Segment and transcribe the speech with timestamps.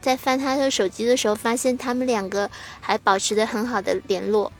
[0.00, 2.50] 在翻他的手机的时候，发现他们两个
[2.80, 4.50] 还保持着很好的联络。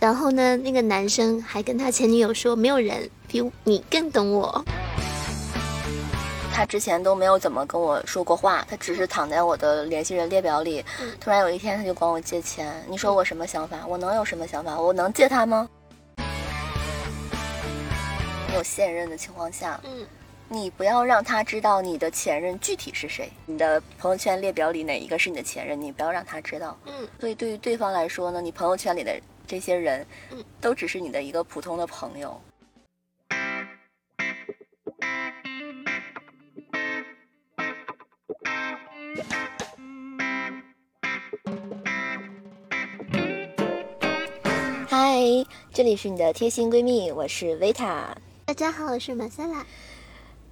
[0.00, 4.64] 然后呢，那个男生还跟他前女友说：“没有人比你更懂我。”
[6.54, 10.84] 他之前都没有怎么跟我说过话，他只是躺在我的联系人列表里。
[11.20, 12.84] 突然有一天，他就管我借钱。
[12.88, 13.86] 你说我什么想法？
[13.86, 14.76] 我能有什么想法？
[14.80, 15.68] 我能借他吗？
[18.54, 20.04] 有现任的情况下，嗯，
[20.50, 23.30] 你不要让他知道你的前任具体是谁。
[23.44, 25.78] 你的朋友圈列表里哪一个是你的前任？
[25.80, 26.78] 你不要让他知道。
[26.86, 29.18] 嗯，所以对于对方来说呢，你朋友圈里的。
[29.46, 30.06] 这些人，
[30.60, 32.38] 都只是你的一个普通的朋友。
[44.86, 45.18] 嗨，
[45.72, 48.14] 这里是你的贴心闺蜜，我是维塔。
[48.44, 49.64] 大家好，我是马萨拉。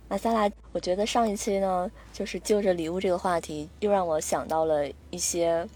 [0.09, 5.67] 马萨拉，我觉得上一期呢，就是就着礼物这个话题，又让我想到了一些。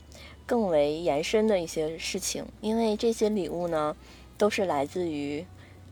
[0.47, 3.97] 更为延伸的一些事情，因为这些礼物呢，
[4.37, 5.47] 都是来自于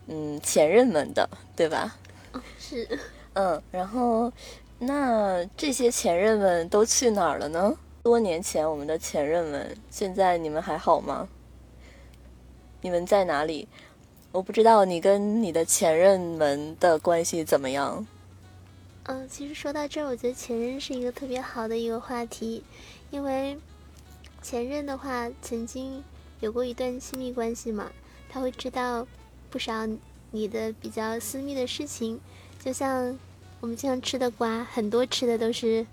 [0.07, 1.95] 嗯前任们的，对吧？
[2.59, 2.99] 是。
[3.35, 4.29] 嗯，然后
[4.79, 7.73] 那这些前任们都去哪儿了呢？
[8.03, 11.29] 多年前我们的前任们，现在你们还好吗？
[12.81, 13.65] 你们在哪里？
[14.33, 18.05] 我不知道你跟你的前任们的关系怎么样。
[19.03, 22.63] 嗯，其实说到这儿，我觉得前任是一个特别好的一个话题，
[23.11, 23.57] 因为。
[24.41, 26.01] 前任的话，曾经
[26.39, 27.91] 有过一段亲密关系嘛，
[28.29, 29.05] 他会知道
[29.49, 29.85] 不少
[30.31, 32.21] 你的比较私密的事情，
[32.63, 33.19] 就像
[33.59, 35.85] 我们经常吃的瓜，很多吃的都是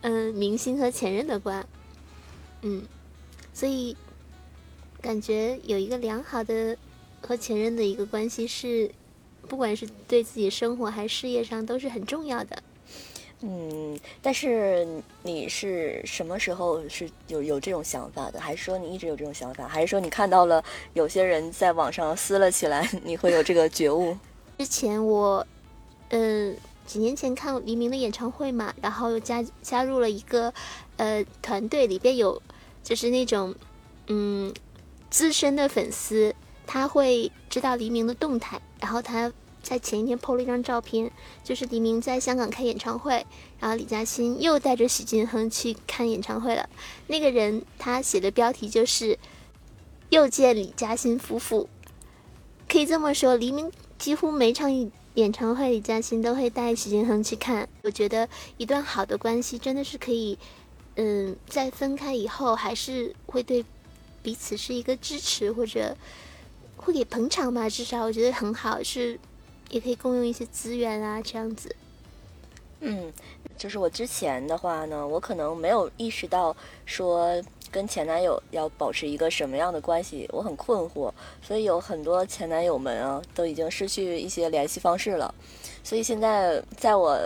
[0.00, 1.64] 嗯明星和前任的瓜，
[2.62, 2.84] 嗯，
[3.54, 3.96] 所以
[5.00, 6.76] 感觉有一个良好的
[7.22, 8.90] 和前任的一个关系是，
[9.48, 12.62] 不管是对自己生活还是事业上都是很重要的。
[13.40, 14.84] 嗯，但是
[15.22, 18.40] 你是什么时候是有有这种想法的？
[18.40, 19.68] 还是说你一直有这种想法？
[19.68, 20.62] 还是说你看到了
[20.94, 24.16] 有些人在网上撕了起来， 你会有这个觉悟？
[24.58, 25.46] 之前我，
[26.08, 30.52] 嗯，几年前看黎明的演唱会嘛，然后又加加入了一个
[30.96, 32.42] 呃团队，里边有
[32.82, 33.54] 就是那种
[34.08, 34.52] 嗯
[35.10, 36.34] 资深的粉丝，
[36.68, 39.32] 他会知道黎明的动态，然后他。
[39.60, 41.10] 在前一天 PO 了一张照片，
[41.42, 43.26] 就是黎明在香港开演唱会，
[43.58, 46.70] 然后李嘉欣又带着许晋亨去看演唱会了。
[47.08, 49.18] 那个人他写的标题就是
[50.08, 51.68] “又见李嘉欣夫妇”，
[52.66, 54.70] 可以这么说，黎明几乎每场
[55.14, 57.68] 演唱会，李嘉欣都会带许晋亨去看。
[57.82, 60.38] 我觉得一段好的关系真的是可以，
[60.94, 63.62] 嗯，在分开以后还是会对
[64.22, 65.94] 彼此是一个支持，或者
[66.88, 67.68] 会给捧场吧。
[67.68, 69.18] 至少我觉得很好，是。
[69.70, 71.76] 也可以共用一些资源啊，这样子。
[72.80, 73.12] 嗯，
[73.58, 76.56] 就是我之前的话呢，我可能没有意识到
[76.86, 77.38] 说
[77.70, 81.12] 跟前男友要保持一个什么样的关系，我很困惑。
[81.42, 85.34] 所以有很多前男友们啊，都已经失去一些联系方式了。
[85.84, 87.20] 所以现在在我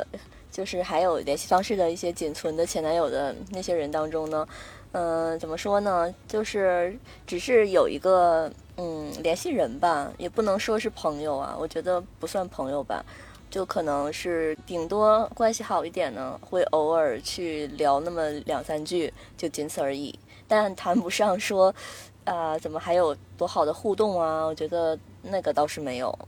[0.50, 4.48] 就是还有联系方式的一些仅存的前男友的那些人当中呢，
[4.90, 6.12] 嗯，怎么说呢？
[6.26, 8.52] 就是只是有一个。
[8.76, 13.04] 嗯，联系人吧，也不能说是朋友啊，我觉得不算朋友吧，
[13.50, 20.18] 就可能是顶多关系好一点呢，会偶尔去聊那么两三句，就仅此而已。
[20.48, 21.74] 但谈不上说，
[22.24, 24.44] 啊，怎么还有多好的互动啊？
[24.44, 26.18] 我觉得那个倒是没有。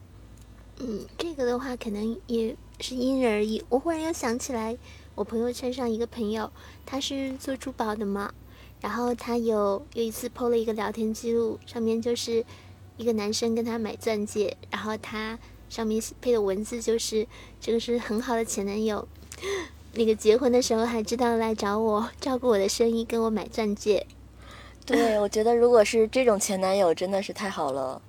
[0.78, 3.64] 嗯，这个的话可能也是因人而异。
[3.68, 4.76] 我忽然又想起来，
[5.14, 6.50] 我朋友圈上一个朋友，
[6.84, 8.32] 他是做珠宝的嘛。
[8.84, 12.44] 然后他有有一次 PO 了一个聊天记录，上面就是
[12.98, 15.38] 一个男生跟他买钻戒，然后他
[15.70, 17.26] 上面配的文字就是
[17.58, 19.08] 这个是很好的前男友，
[19.94, 24.06] 那个结婚的时候还知道来找我照顾我的生意，跟我买钻戒。
[24.84, 28.02] 对，我觉得如果是这种前男友真的是太好了。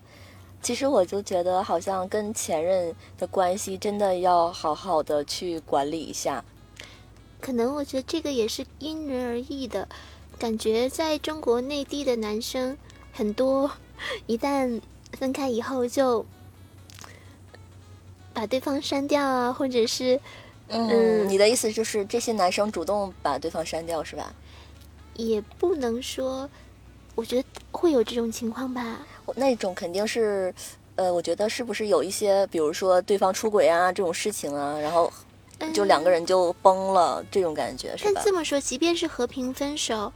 [0.61, 6.43] 其实我就觉得好像跟前任的关系真的要好好的去管理一下。
[7.39, 9.87] 可能我觉得这个也是因人而异的。
[10.45, 12.77] 感觉在中国内地的男生
[13.11, 13.71] 很多，
[14.27, 14.79] 一旦
[15.13, 16.23] 分开以后就
[18.31, 20.21] 把对方删掉啊，或者是，
[20.67, 24.31] 嗯，你的意思就是这些男生主动把对方删掉是吧？
[25.15, 26.47] 也不能说，
[27.15, 28.99] 我觉得会有这种情况吧。
[29.35, 30.53] 那种肯定是，
[30.95, 35.11] 呃，我觉得是不是有一些，比如说对方出轨啊这种事情啊，然后。
[35.73, 38.11] 就两个人就崩了，这种感觉是吧？
[38.13, 40.11] 但这么说，即便是和平分手，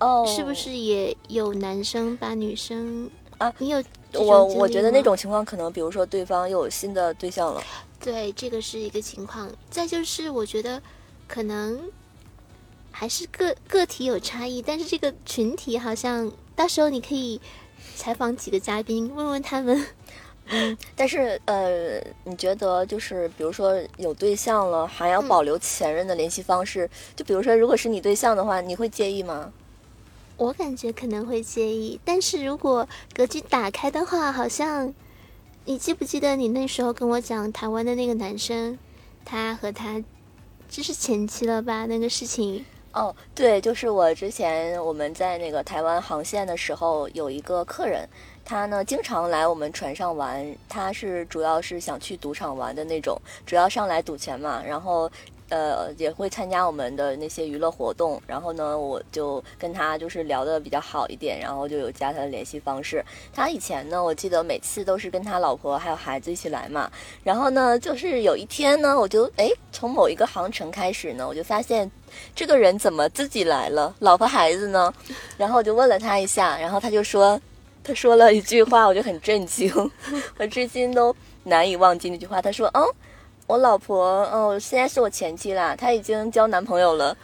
[0.00, 3.52] 哦，是不是也有男生把女生啊？
[3.58, 3.82] 你有
[4.14, 7.62] 我我觉得那种情况，可能比如说对方又有新的对象了。
[8.00, 9.50] 对，这个是一个情况。
[9.70, 10.80] 再就是，我觉得
[11.28, 11.78] 可能
[12.90, 17.40] 还是个个体有差异，但是这个群体好像到时候你可以
[17.94, 19.86] 采访几个嘉宾，问问他们。
[20.52, 29.52] 嗯，但是呃，你觉得就是比如说有对象了，还要保留前任的联系方式，就比如说如果是你对象的话，你会介意吗？
[30.40, 34.94] 我感觉可能会介意，但是如果格局打开的话，好像
[35.66, 38.78] 你记不记得你那时候跟我讲台湾的那个男生，
[39.22, 40.02] 他和他
[40.66, 41.84] 这是前期了吧？
[41.84, 42.64] 那个事情。
[42.92, 48.08] 哦，对，就是我之前我们在那个台湾航线的时候，有一个客人。
[48.42, 50.56] 他呢，经常来我们船上玩。
[50.70, 54.62] 他是主要是想去赌场玩的那种，主要上来赌钱嘛。
[54.66, 55.08] 然后，
[55.50, 58.20] 呃，也会参加我们的那些娱乐活动。
[58.26, 63.04] 然后呢，我就跟他就是聊得比较好一点，然后就有加他的联系方式。
[63.34, 66.90] 他以前呢，我记得每次都是跟他老婆还有孩子一起来嘛。
[67.22, 71.90] 然后呢，就是有一天呢，我就哎，从某一个航程开始呢，我就发现
[72.34, 74.92] 这个人怎么自己来了，老婆孩子呢？
[75.36, 77.40] 然后我就问了他一下，然后他就说。
[77.82, 79.72] 他说了一句话，我就很震惊，
[80.36, 82.40] 我至今都难以忘记那句话。
[82.40, 82.84] 他说：“嗯，
[83.50, 87.16] 我老婆，哦，现在是我前妻啦，她已经交男朋友了。”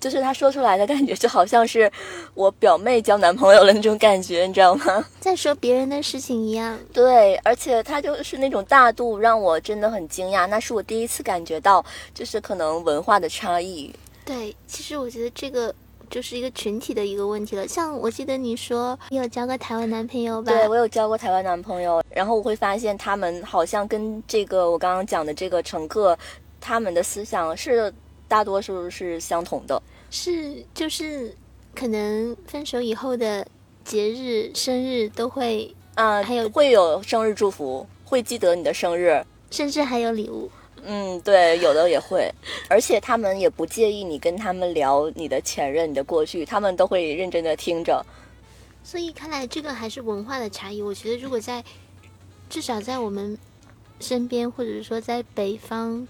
[0.00, 1.92] 就是她说出来的感觉，就好像是
[2.32, 5.04] 我表妹交男朋友了那种感觉，你知道吗？
[5.20, 6.78] 在说别人的事情一样。
[6.90, 10.46] 对，而且她就是那种大度，让我真的很惊讶。
[10.46, 11.84] 那是我第一次感觉到，
[12.14, 13.94] 就是可能文化的差异。
[14.24, 15.74] 对，其实我觉得这个。
[16.14, 17.66] 就是一个群体的一个问题了。
[17.66, 20.52] 像我记得你说你有交过台湾男朋友吧？
[20.52, 22.00] 对，我有交过台湾男朋友。
[22.08, 26.16] 然后我会发现他们好像跟这个我刚刚讲的这个乘客，
[26.60, 27.92] 他们的思想是
[28.28, 29.82] 大多数是相同的。
[30.08, 31.34] 是，就是
[31.74, 33.44] 可能分手以后的
[33.84, 39.20] 节日、生日都会啊，还有会有生日祝福，会记得你的生日，
[39.50, 40.48] 甚至还有礼物。
[40.86, 42.30] 嗯，对，有的也会，
[42.68, 48.04] 而且他们也不介意你跟他们聊你的前任、你的过去，他们都会认真的听着。
[48.82, 50.82] 所以看来这个还是文化的差异。
[50.82, 51.64] 我觉得如果在
[52.50, 53.36] 至少在我们
[53.98, 56.06] 身边，或者是说在北方，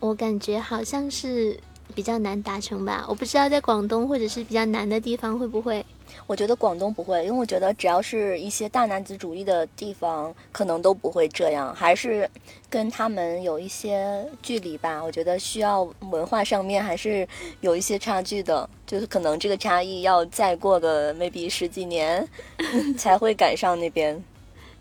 [0.00, 1.58] 我感觉好像是
[1.94, 3.04] 比较难达成吧。
[3.08, 5.84] 我不知道在广东或者是比较难的地方会不会。
[6.26, 12.28] 我觉得广东不会，因为我觉得只要是一些大男子主义的地方，可能都不会这样，还是
[12.68, 15.02] 跟他们有一些距离吧。
[15.02, 17.26] 我觉得需要文化上面还是
[17.60, 22.26] 有一些差距的，就是可能这个差异要再过个 maybe 十几年
[22.98, 24.22] 才会赶上那边。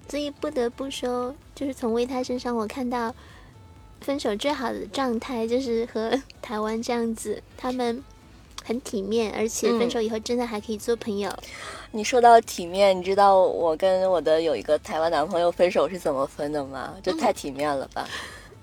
[0.07, 3.13] 所以不得不说，就是从魏他身上我看到，
[4.01, 8.03] 分手最好的状态就是和台湾这样子，他们。
[8.65, 11.31] 很体面，而且分手以后真的还可以做朋友。
[11.91, 16.95] 你说到体面，你知道我跟我的有一个台湾男朋友分手是怎么分的吗？
[17.03, 18.07] 这太体面了吧？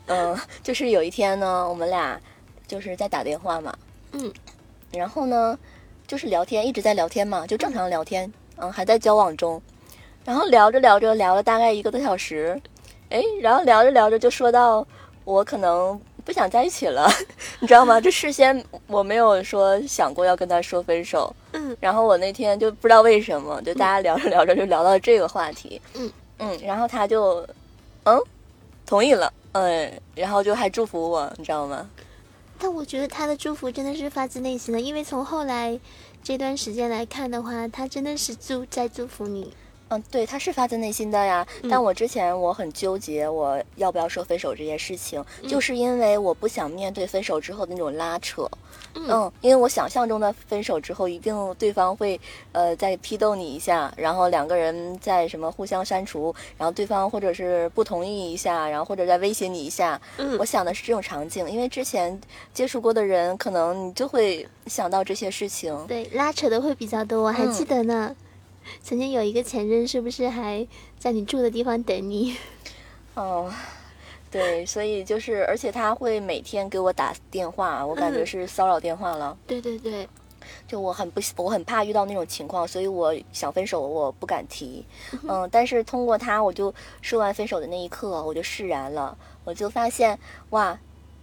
[0.06, 2.20] 嗯，就是有一天呢，我们俩
[2.66, 3.72] 就是在打电话嘛，
[4.10, 4.32] 嗯，
[4.90, 5.56] 然后呢，
[6.08, 9.62] 就是聊天，一直在聊天嘛，就正常聊天，嗯，还在交往中，
[10.24, 12.60] 然后聊着聊着聊了大概一个多小时，
[13.10, 14.84] 哎，然后聊着聊着就说到
[15.24, 16.00] 我可能。
[16.24, 17.08] 不想在一起了，
[17.60, 18.00] 你知道吗？
[18.00, 21.34] 这事先我没有说想过要跟他说分手。
[21.52, 25.80] 嗯，然后我那天就不知道为什么，就大家聊着聊着就聊到这个话题。
[25.94, 27.46] 嗯嗯，然后他就
[28.04, 28.18] 嗯
[28.86, 31.88] 同意了，嗯，然后就还祝福我，你知道吗？
[32.58, 35.78] 但我觉得他的祝福真的是发自内心的，因为从后来
[36.22, 39.52] 这段时间来看的话，他真的是祝在祝福你。
[39.92, 41.46] 嗯，对，他是发自内心的呀。
[41.68, 48.48] 但我之前我很纠结，我要不要说分手这件事情，就是因为我不想面对分手之后的那种拉扯。
[48.94, 52.20] 嗯，因为我想象中的分手之后，一定对方会
[52.52, 60.00] 呃再批斗你一下，然后两个人在什么互相删除，然后对方或者是不同意一下，然后或者再威胁你一下。
[60.18, 62.18] 嗯，我想的是这种场景，因为之前
[62.54, 65.74] 接触过的人，可能你就会想到这些事情。
[65.86, 68.14] 对，拉扯的会比较多，我还记得呢。
[68.82, 70.66] 曾经有一个前任，是不是还
[70.98, 72.36] 在你住的地方等你？
[73.14, 73.52] 哦，
[74.30, 79.36] 对，所以就是，而且他会每天给我打电话，我感觉是骚扰电话了。
[79.46, 80.08] 对对对，
[80.66, 84.84] 就我很不，我很怕遇到那种情况，所以我想分手，我不敢提。
[85.28, 90.18] 嗯，但是通过他，我就说完分手的那一刻，我就释然了，我就发现，
[90.50, 90.78] 哇，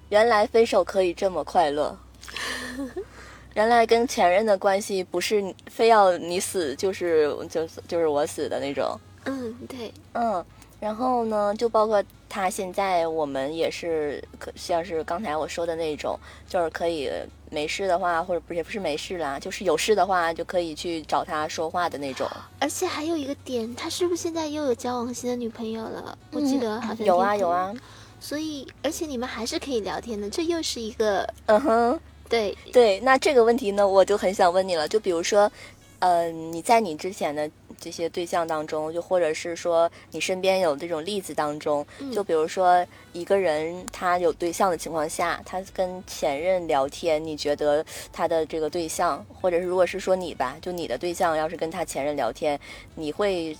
[0.10, 1.98] 原来分手可以这么快乐。
[3.56, 8.98] 原来跟前任的关系不是非要你死就是就是就是我死的那种。
[9.26, 10.44] 嗯，对，嗯，
[10.80, 17.12] 然后呢，就包括他现在，我们也是可像是刚才我说的那种，就是可以
[17.52, 22.30] 没事的话，或者不是不是没事啦，就是有事的话就可以去找他说话的那种。
[22.60, 26.18] 而且还有一个点，他是不是现在又有交往新的女朋友了？
[26.32, 27.74] 我记得好像有啊有啊。
[28.22, 32.00] 所以，而且你们还是可以聊天的，这又是一个嗯哼。
[32.30, 34.88] 对对，那这个问题呢，我就很想问你了。
[34.88, 35.52] 就比如说，
[35.98, 47.84] 呃，你在你之前的这些对象当中，就或者是说你身边有这种例子当中，就比如说一个人他有对象的情况下，他跟前任聊天，你觉得
[48.14, 52.60] 他的这个对象，或者是如果是说你吧，就你的对象要是跟他前任聊天，
[52.94, 53.58] 你会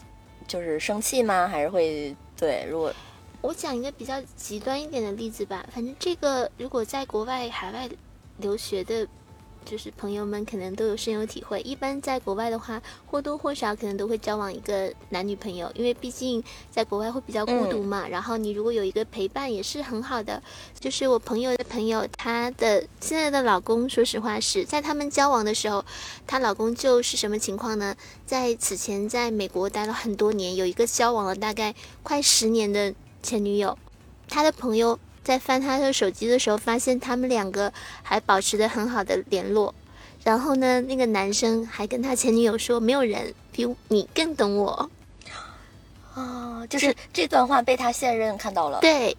[0.48, 1.48] 就是生气吗？
[1.48, 2.66] 还是会对？
[2.70, 2.94] 如果
[3.42, 7.90] 我讲一个比较极端一点的例子吧，反正这个如果在国外海外
[8.40, 9.08] 留学的，
[9.66, 11.62] 就是朋友们可能都有深有体会。
[11.62, 18.08] 一般在国外的话，或多或少可能都会交往一个男女朋友，因为毕竟在国外会比较孤独嘛。
[18.08, 20.42] 然后你如果有一个陪伴也是很好的。
[20.80, 25.84] 就是我朋友的朋友，她的现在的老公，说实话是在他们交往的时候，
[26.26, 27.96] 她老公就是什么情况呢？
[28.26, 32.94] 在此前在美国待了很多年，有一个交往了大概快十年的。
[33.22, 33.78] 前女友，
[34.30, 34.98] 他的朋友
[35.30, 37.72] 在翻他的手机的时候，发现他们两个
[38.02, 39.76] 还保持着很好的联络。
[40.24, 44.90] 然后呢，那个男生还跟他前女友说：“没有人比你更懂我。”
[46.16, 48.80] 啊，就是这段话被他现任看到了。
[48.80, 49.16] 对，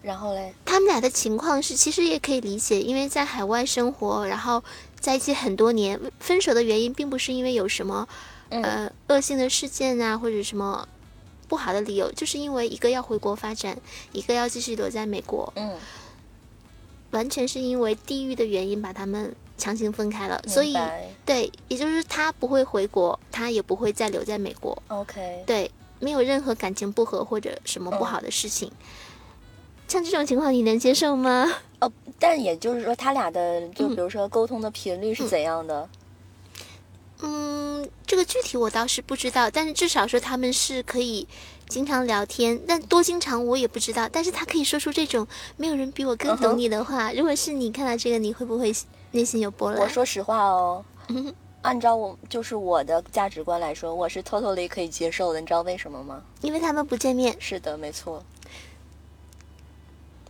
[0.00, 4.64] 然后嘞，他们俩的情况是，其实也可以理解，因为在海外生活，然后
[4.98, 8.08] 在一起很多年，分手的原因并不是因为有什么
[8.48, 10.88] 呃恶性的事件啊，或者什么。
[11.48, 13.76] 不好的理由，就是因为一个要回国发展，
[14.12, 15.52] 一个要继续留在美国。
[15.56, 15.76] 嗯，
[17.10, 20.42] 完全是因为地域的原因把他们强行分开了。
[20.46, 20.76] 所以，
[21.24, 24.76] 对，也就是他不会回国，他也不会再留在美国。
[24.88, 28.70] OK，对，没有任何感情不和或者什么不好的事情。
[29.88, 31.46] 像这种情况，你能接受吗？
[31.78, 35.82] 哦，但也就是说，他俩的就比如说沟通的频率是怎样的？
[35.82, 35.88] 嗯，
[38.06, 41.26] 这个具体我倒是不知道，但是至少说他们是可以
[41.68, 44.08] 经常聊天，但多经常我也不知道。
[44.10, 47.12] 但是他可以说出这种没有人比我更懂你的话。
[47.12, 48.72] 如果是你看到这个，你会不会
[49.10, 49.80] 内心有波澜？
[49.80, 50.84] 我说实话哦，
[51.62, 55.40] 按照我就是我的价值观来说，我是 totally 可以接受的。
[55.40, 56.22] 你知道为什么吗？
[56.42, 57.36] 因为他们不见面。
[57.40, 58.22] 是的，没错。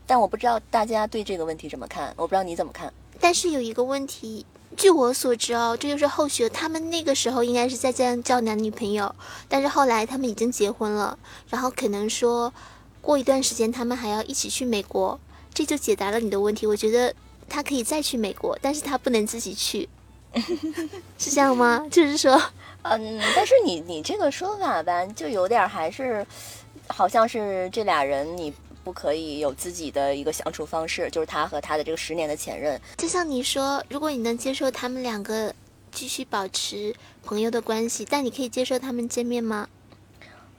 [0.06, 2.90] 但我不知道大家对这个问题怎么看，我不知道你怎么看。
[3.20, 4.46] 但是有一个问题。
[4.76, 6.48] 据我所知哦，这就是后续。
[6.48, 9.14] 他们那个时候应该是在这样交男女朋友，
[9.48, 11.18] 但是后来他们已经结婚了，
[11.48, 12.52] 然后可能说
[13.00, 15.18] 过一段时间他们还要一起去美国，
[15.54, 16.66] 这就解答了你的问题。
[16.66, 17.14] 我觉得
[17.48, 19.88] 他可以再去美国，但是他不能自己去，
[21.18, 21.86] 是这样吗？
[21.90, 22.40] 就是说，
[22.84, 26.26] 嗯，但是你你这个说法吧，就有点还是
[26.88, 28.52] 好像是这俩人你。
[28.86, 32.80] 不可以有自己的一个相处方式，就是他和他的这个十年的前任。
[32.96, 35.52] 就像你说，如果你能接受他们两个
[35.90, 39.68] 继续保持朋友的关系，但你可以接受他们见面吗？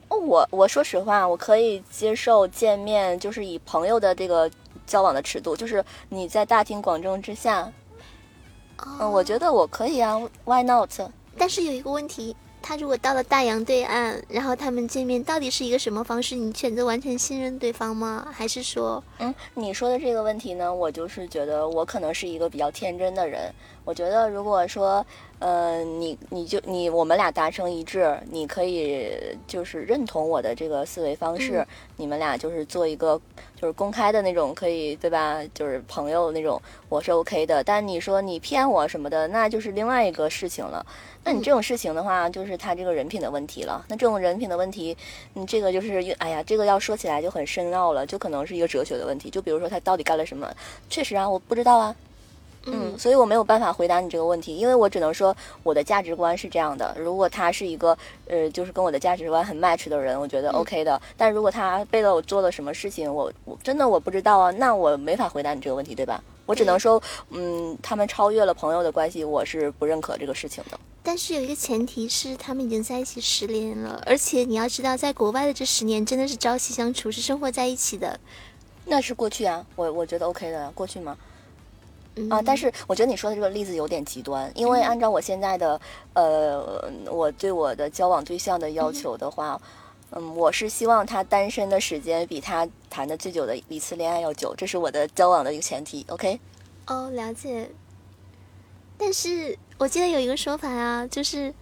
[0.08, 4.50] 哦，我我说实话，我可以接受见面，就是以朋友的这个
[4.86, 7.72] 交往的尺度，就是你在大庭广众之下，
[9.00, 10.90] 嗯，我觉得我可以啊，Why not？
[11.38, 12.36] 但是有一个问题。
[12.60, 16.34] 他如果到了大洋对岸，然后他们见面，到底是一个什么方式？
[16.34, 18.28] 你选择完全信任对方吗？
[18.30, 20.72] 还是说，嗯，你说的这个问题呢？
[20.72, 23.52] 我就是觉得我可能是一个比较天真的人。
[23.88, 25.04] 我觉得如果说，
[25.38, 29.10] 呃，你你就你我们俩达成一致，你可以
[29.46, 31.66] 就是认同我的这个思维方式，
[31.96, 33.18] 你们俩就是做一个
[33.58, 35.42] 就是公开的那种，可以对吧？
[35.54, 37.64] 就是朋友那种，我是 OK 的。
[37.64, 40.84] 但你说你骗我什么的，那就是另外一个事情了。
[41.24, 43.82] 那你这种事情的话，就是他这个人品的问题了。
[43.88, 44.94] 那这种人品的问题，
[45.32, 49.30] 你这个就是，哎呀，这个要说起来就很深奥了，就可能是一个哲学的问题。
[49.30, 50.54] 就比如说他到底干了什么？
[50.90, 51.96] 确实啊，我不知道啊。
[52.66, 56.94] 嗯，所以我没有办法回答你这个问题，因为我只能说我的价值观是这样的。
[56.98, 57.96] 如果他是一个
[58.26, 61.00] 呃，就是跟我的价值观很 match 的人，我觉得 OK 的。
[61.16, 66.22] 但如果他背了我做了什么事情，我我真的我不知道啊，那我没法回答你这个问题，对吧？
[66.44, 70.78] 我只能说，嗯，他们超越了朋友的关系，我是不认可这个事情的。
[71.02, 78.18] 但是有一个前提是，他们已经在一起十年了，而且你要知道，在国外的这十年真的是朝夕相处，是生活在一起的。
[78.86, 81.16] 那是过去啊，我我觉得 OK 的，过去吗？
[82.30, 85.80] 啊，但是我觉得你说的这个例子有点极端，因为按照我现在的，
[86.14, 89.60] 呃，我对我的交往对象的要求的话。
[90.10, 96.02] 嗯，我是希望他单身的时间比他谈的最久的一次恋爱要久，这是我的交往的一个前提。
[96.08, 96.40] OK？
[96.86, 97.70] 哦，了解。
[98.96, 101.52] 但是我记得有一个说法啊，就是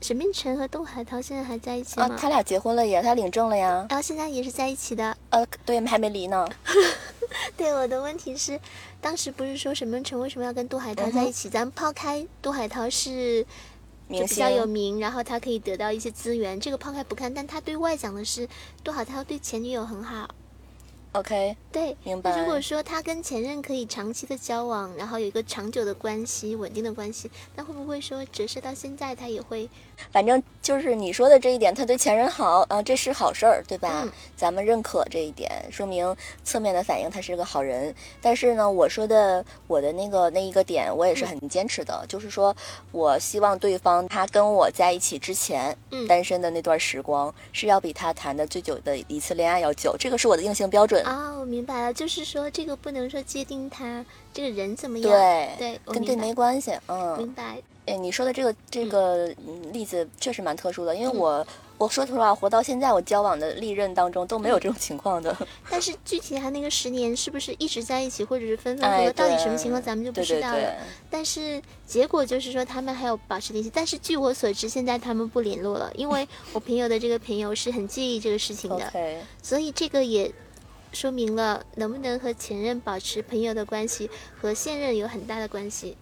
[0.00, 2.06] 沈冰晨和杜海涛现在还在一起吗？
[2.06, 3.86] 啊，他俩结婚了耶，他领证了呀。
[3.90, 5.14] 然后现在也是在一起的。
[5.28, 6.48] 呃，对，还没离呢。
[7.54, 8.58] 对，我的问题是，
[9.02, 11.50] 当时不是说沈梦辰为什么要跟杜海涛在一起？
[11.50, 13.44] 咱们抛开杜海涛是。
[14.10, 16.60] 就比较有名，然后他可以得到一些资源。
[16.60, 18.46] 这个抛开不看，但他对外讲的是
[18.84, 20.28] 杜海涛对前女友很好。
[21.12, 22.38] OK，对，明白。
[22.38, 29.70] 如果说他跟前任可以长期的交往，然后有一个长久的关系、稳定的关系，那会不会说折射到现在他也会？
[30.10, 34.02] 反正就是你说的这一点，他对前任好啊，这是好事儿，对吧？
[34.04, 37.94] 嗯咱们认可这一点，说明侧面的反映他是个好人。
[38.20, 42.54] 但是呢，我说的我的那个那一个点，我也是很坚持的，就是说
[42.90, 51.04] 我希望对方他跟我在一起之前，嗯单身的那段时光是要比他谈的最久的一次恋爱要久，这个是我的硬性标准。
[51.06, 57.16] 哦，我明白了，就是说这个不能说界定他这个人怎么样，对，对，我跟这没关系，嗯。
[57.16, 61.46] 明白，哎，你说的这个这个嗯例子确实蛮特殊的，因为嗯我、
[61.78, 65.36] 我说实话，活到现在，我交往的历任当中都没有这种情况的。
[65.68, 70.74] 但是具体他那个十年是不是一直在一起，或者是分分合哎，合，到底什么情况咱们就不对对对知道了。
[71.10, 78.92] 但是结果就是说他们还有保持联系，但是据我所知，现在他们不联络了，因为 我朋友的这个朋友是很介意这个事情的，
[79.42, 80.32] 所以这个也
[80.92, 84.08] 说明了能不能和前任保持朋友的关系
[84.40, 85.96] 和现任有很大的关系。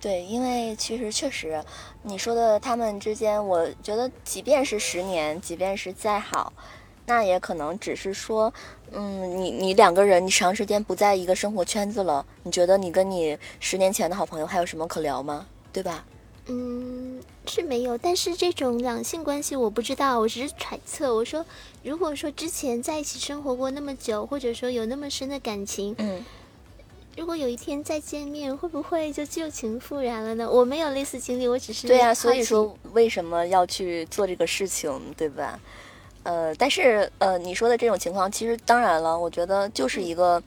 [0.00, 1.62] 对，因为其实确实，
[2.02, 6.52] 你说的他们之间，我觉得即便是十年，即便是再好，
[7.06, 8.52] 那也可能只是说，
[8.92, 15.46] 嗯，你你两个人你长时间不在一个生活圈子了，你觉得你跟你十年前的好朋友还有什么可聊吗？
[15.72, 16.04] 对吧？
[16.46, 21.14] 嗯，是没有，但是这种两性关系我不知道，我只是揣测。
[21.14, 21.44] 我说，
[21.82, 26.24] 如果说之前在一起生活过那么久，或者说有那么深的感情，嗯，
[27.18, 30.48] 如果有一天再见面，会不会就旧情复燃了呢？
[30.48, 35.58] 我没有类似经历，我只是对呀、所以说为什么要去做这个事情，对吧？
[36.22, 40.40] 呃，但是呃，你说的这种情况，其实当然了，我觉得就是一个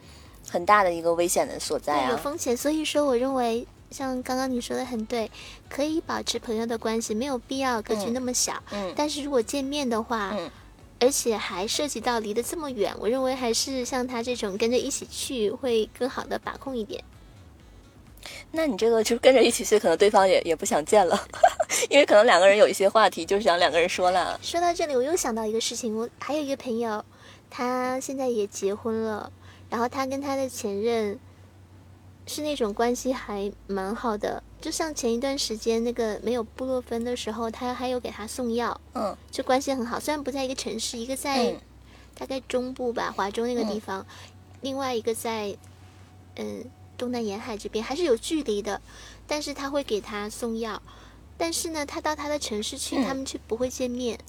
[0.50, 2.18] 很大的一个危险的所在啊有啊。
[2.24, 3.68] 风险，所以说我认为。
[3.92, 5.30] 像刚刚你说的很对，
[5.68, 8.54] 可以保持朋友的关系，没有必要格局嗯那么小。
[8.72, 10.50] 嗯但是如果见面的话，嗯
[11.02, 17.04] 而且还涉及到离得这么远，我认为还是像他这种跟着一起去会更好的把控一点。
[18.52, 21.28] 那你这个就是跟着一起去，可能对方也也不想见了，
[21.90, 24.40] 因为可能两个人有一些话题，就是想两个人说了。
[24.44, 27.04] 说到这里，我又想到一个事情，我还有一个朋友，
[27.50, 29.32] 他现在也结婚了，
[29.72, 31.20] 然后他跟他的前任
[32.28, 40.00] 是那种关系还蛮好的，就像前一段时间那个没有布洛芬的时候，他还有给他送药，嗯就关系很好。
[40.00, 41.62] 虽然不在一个城市，一个在嗯
[42.14, 44.06] 大概中部吧，华中那个地嗯方，
[44.62, 45.58] 另外一个在
[46.36, 46.64] 嗯
[46.98, 48.80] 东南沿海这边，还是有距离的。
[49.28, 50.82] 但是他会给他送药，
[51.38, 54.20] 但是呢，他到他的城市去，嗯他们却不会见面。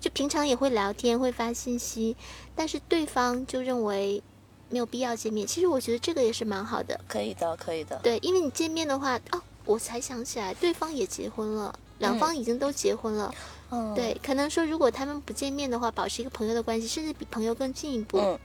[0.00, 2.16] 就平常也会聊天，会发信息，
[2.54, 4.22] 但是对方就认为
[4.68, 5.46] 没有必要见面。
[5.46, 7.98] 其实我觉得这个也是蛮好的，可以的，可以的。
[8.02, 13.34] 对，因为你见面的话，哦，我才想起来，对方也结婚了，两方已经都结婚了。
[13.70, 18.18] 嗯，对，可能说如果他们不见面的话，保持一个朋友的关系，甚至比朋友更进一步。
[18.18, 18.38] 嗯，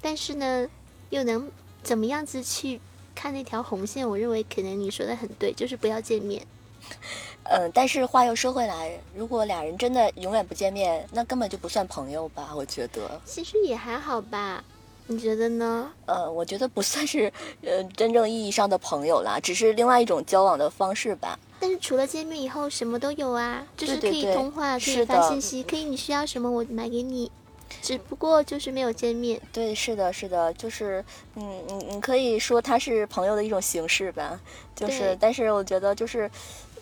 [0.00, 0.66] 但是呢，
[1.10, 1.50] 又能
[1.82, 2.80] 怎么样子去
[3.14, 4.08] 看那条红线？
[4.08, 6.46] 我认为可能你说的很对，就是不要见面。
[7.50, 12.54] 嗯，但是话又说回来，如果俩人真的永远不见面，那根本就不算朋友吧？
[12.54, 14.64] 我觉得，其实也还好吧，
[15.10, 15.90] 你觉得呢？
[16.04, 21.38] 呃，我觉得不算是呃真正意义上的朋友啦，只是另外一种交往的方式吧。
[21.58, 27.32] 但是除了见面以后，什么都有啊，就是可以对对对通话，可以发信息，可以你需要什么我买给你，
[27.80, 29.40] 只不过就是没有见面。
[29.50, 31.02] 对，是的，是的，就是，
[31.36, 34.38] 嗯，你你可以说他是朋友的一种形式吧，
[34.76, 36.30] 就是，但是我觉得就是，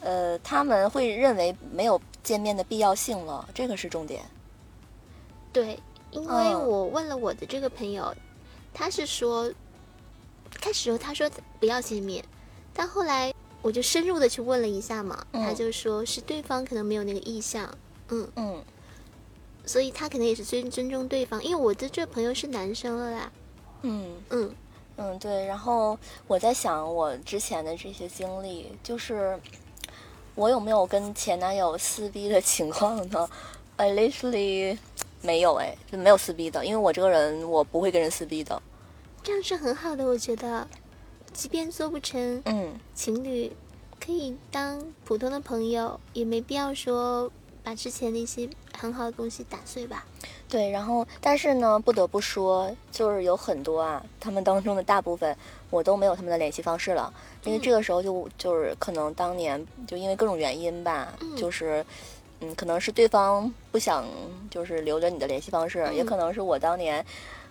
[0.01, 4.21] 呃，他们会认为没有见面的必要性了，这个是重点。
[5.53, 5.79] 对，
[6.11, 8.15] 因为嗯我问了我的这个朋友，
[8.73, 9.53] 他是说，
[10.61, 12.25] 开始时候他说不要见面，
[12.73, 17.77] 但后来我就深入的去问了一下嘛，他嗯就说是对方可能没有那个意向，
[18.09, 18.65] 嗯，嗯。
[19.69, 23.33] 所以他可能也是尊尊重对方，因为我的这个朋友是男生了啦，
[23.83, 24.15] 嗯。
[24.31, 24.55] 嗯，
[24.97, 25.45] 嗯，对。
[25.45, 29.37] 然后我在想，我之前的这些经历，就是
[30.37, 33.29] 我有没有跟前男友撕逼的情况呢
[33.77, 34.79] ？I literally
[35.27, 38.63] 没有哎，就没有撕逼的，因为我这个人我不会跟人撕逼的。
[39.25, 40.67] 这样是很好的，我觉得，
[41.33, 42.79] 即便做不成嗯。
[42.95, 43.51] 情侣，
[43.99, 47.31] 可以当普通的朋友，也没必要说
[47.65, 50.07] 把之前那些很好的东西打碎吧。
[50.49, 55.37] 对，然后但是呢，不得不说，就是有很多啊，他们当中的大部分
[55.71, 57.13] 我都没有他们的联系方式了，
[57.45, 61.85] 因为嗯这个时候就就是可能当年就因为各种原因吧，嗯就是
[62.41, 64.05] 嗯，可能是对方不想
[64.51, 67.05] 就是留着你的联系方式，也嗯可能是我当年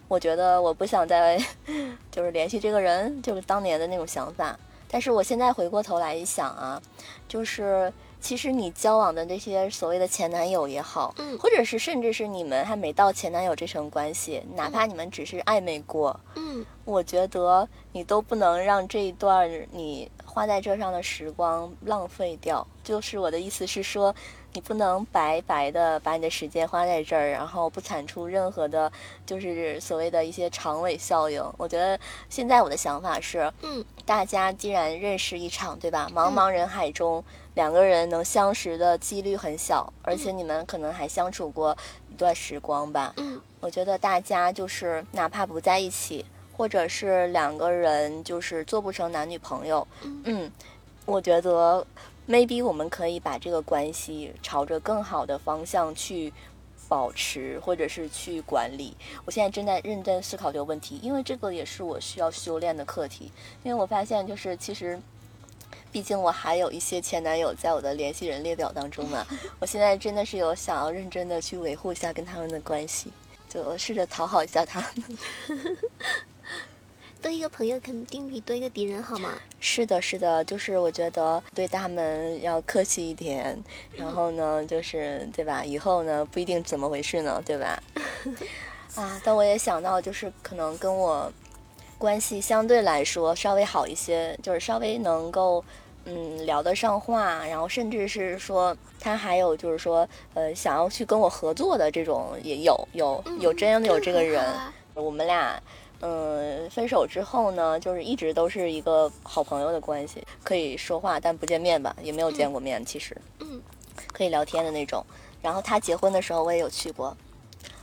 [0.07, 1.37] 我觉得我不想再
[2.11, 4.57] 就是联系这个人，就是当年的那种想法。
[4.87, 6.81] 但是我现在回过头来一想啊，
[7.27, 22.65] 就是其实你交往的那些所谓的前男友也好，嗯或者是甚至是你们还没到前男友这层关系，哪怕你们只是暧昧过，嗯我觉得你都不能让这一段你花在这上的时光浪费掉。
[22.83, 24.15] 就是我的意思是说，
[24.55, 28.89] 你不能白白的把你的时间花在这儿，然后不产出任何的，
[29.25, 31.43] 就是所谓的一些长尾效应。
[31.57, 36.09] 我觉得现在我的想法是，嗯大家既然认识一场，对吧？
[36.15, 37.21] 茫茫人海中，
[37.55, 41.77] 两个人能相识的几率很小，而且你们可能还相处过
[42.09, 43.13] 一段时光吧。
[43.17, 50.51] 嗯我觉得大家就是哪怕不在一起，或者是两个人就是做不成男女朋友，嗯嗯，
[51.05, 51.85] 我觉得
[52.27, 56.31] maybe 我们可以把这个关系朝着更好的方向去
[56.87, 58.95] 保持，或者是去管理。
[59.25, 63.31] 我现在正在认真思考这个问题，因为这个也是我需要修炼的课题。
[63.63, 64.99] 因为我发现，就是其实。
[65.91, 69.25] 毕竟我还有一些前男友在我的联系人列表当中嘛，
[69.59, 73.09] 我现在真的是有想要认真的去维护一下跟他们的关系，
[73.47, 75.17] 就试着讨好一下他们。
[77.25, 79.31] 多一个朋友肯定比多一个敌人好吗？
[79.59, 83.57] 是的，是的，就是我觉得对他们要客气一点，
[83.95, 85.65] 然后呢， 就是对吧？
[85.65, 87.81] 以后呢不一定怎么回事呢，对吧？
[88.93, 91.33] 啊，但我也想到，就是可能跟我
[91.97, 95.65] 关系相对来说稍微好一些，就是稍微能够
[96.05, 105.59] 嗯聊得上话，然后甚至是说他还有就是说呃想要去跟我合作的这种也有有有真有这个人，啊我们俩。
[106.01, 113.61] 嗯，分手之后呢，就是一直都是一个好朋友的关系，可以说话但不见面吧，也没有见过面，其实嗯
[114.11, 115.03] 可以聊天的那种。
[115.41, 117.15] 然后他结婚的时候我也有去过，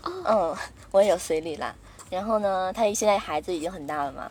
[0.03, 0.57] 哦嗯，
[0.90, 1.75] 我也有随礼啦。
[2.11, 4.31] 然后呢，他现在孩子已经很大了嘛，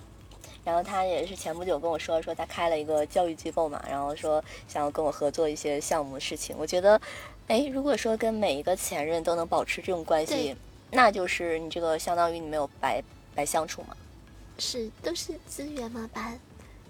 [0.64, 6.56] 然后他也是前不久跟我说，说他开了一个教育机构嘛，然后说想要跟我合作一些项目的事情。
[6.60, 7.02] 我觉得，
[7.48, 10.56] 哎，如果说跟每一个前任都能保持这种关系，
[10.92, 13.02] 那就是你这个相当于你没有白
[13.36, 13.96] 白相处吗。
[14.58, 16.34] 是都是资源嘛，把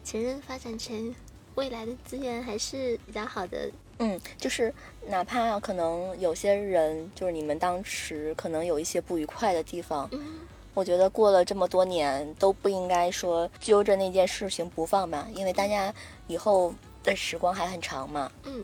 [0.04, 1.16] 前任发展成
[1.56, 3.72] 未来的资源还是比较好的。
[4.00, 4.74] 嗯，就是
[5.08, 10.40] 哪怕可能有些人，就是你们当时可能有一些不愉快的地方，嗯
[10.74, 15.94] 我觉得过了这么多年都不应该说揪着那件事情不放吧，因为大家
[16.28, 16.74] 以后
[17.04, 18.32] 的时光还很长嘛。
[18.46, 18.64] 嗯，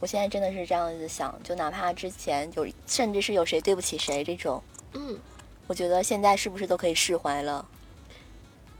[0.00, 4.62] 我现在真的是这样子想，就哪怕之前有甚至是有谁对不起谁这种，
[4.94, 5.16] 嗯，
[5.66, 7.66] 我觉得现在是不是都可以释怀了？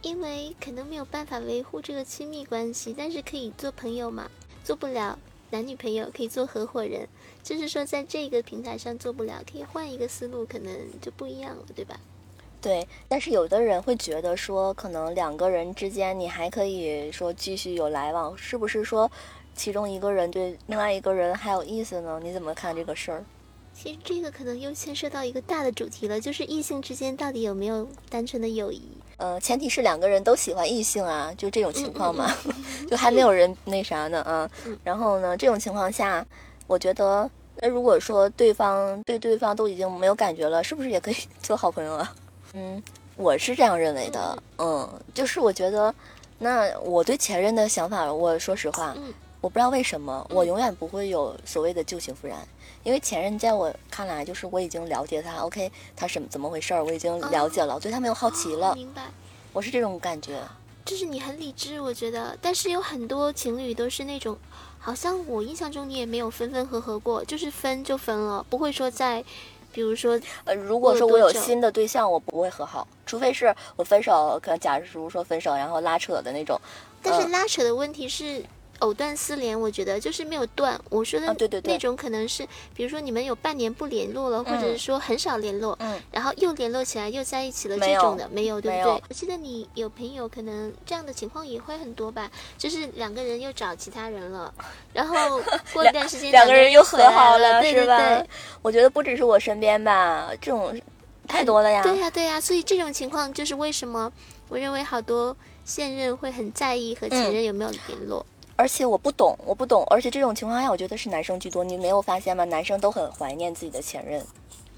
[0.03, 4.31] 因为可能没有办法维护这个亲密关系，但是可以做朋友嘛，
[4.63, 5.19] 做不了
[5.51, 7.09] 男女朋友可以做合伙人，
[7.43, 11.99] 就是说在这个平台上做不了，可以换一个思路，可能就不一样了，对吧？
[12.61, 19.11] 对，但是有的人会觉得说，可能两个人之间你还可以说继续有来往，是不是说
[19.55, 22.21] 其中一个人对另外一个人还有意思呢？
[22.23, 23.25] 你怎么看这个事儿？
[23.75, 28.83] 其实这个可能又牵涉到一个大的主题了，就是异性之间到底有没有单纯的友谊？
[29.17, 32.33] 呃，前提是两个人都喜欢异性啊，就这种情况嘛，
[32.89, 34.49] 就还没有人那啥呢啊。
[34.83, 36.25] 然后呢，这种情况下，
[36.67, 42.15] 我觉得，那如果说对方对对方都已经没有感觉了，是不是也可以 做好朋友啊？
[42.55, 42.83] 嗯，
[43.17, 44.43] 我是这样认为的。
[44.59, 45.95] 嗯，就是我觉得，
[46.39, 49.13] 那我对前任的想法，我说实话，嗯
[49.45, 52.39] 我不知道为什么，我永远不会有所谓的旧情复燃，
[52.83, 59.03] 因为前任在我看来，就是我已经了解他，OK，他什么怎么回事儿，我已经了解了，对他没有好奇了，哦明白。
[59.53, 60.41] 我是这种感觉。
[60.87, 64.35] 就是你很理智，我觉得，但是有很多情侣都是那种，
[64.79, 69.23] 好像我印象中你也没有分分合合过，就是分就分了，不会说在，
[69.73, 76.59] 比如说，呃，如果说我有新的对象，我不会和好，除非是我分手，可能假如说分手然后拉扯的那种。
[77.03, 78.43] 但是嗯拉扯的问题是
[78.81, 80.81] 藕断丝连，我觉得就是没有断。
[80.91, 81.35] 我说的
[81.65, 89.03] 那种可能是，比如说你们有半年不联络了，或者是嗯说很少联络，嗯，然后又联络起来又在一起了这种的，没有对不对？
[89.09, 94.53] 我记得你有朋友可能这样的情况也会很多吧，就是两个人又找其他人了，
[94.93, 95.41] 然后
[95.73, 98.29] 过一段时间两个人又和好了，对对是吧对？
[98.63, 100.79] 我觉得不只是我身边吧，这种
[101.27, 101.83] 太多了呀。
[101.83, 104.13] 对呀、对呀、所以这种情况就是为什么
[104.49, 105.35] 我认为好多
[105.65, 108.25] 现任会很在意和前嗯任有没有联络。
[108.57, 111.65] 而且我不懂，我不懂，而且这种情况下，我觉得是男生居多。
[111.65, 112.45] 你没有发现吗？
[112.45, 114.25] 男生都很怀念自己的前任，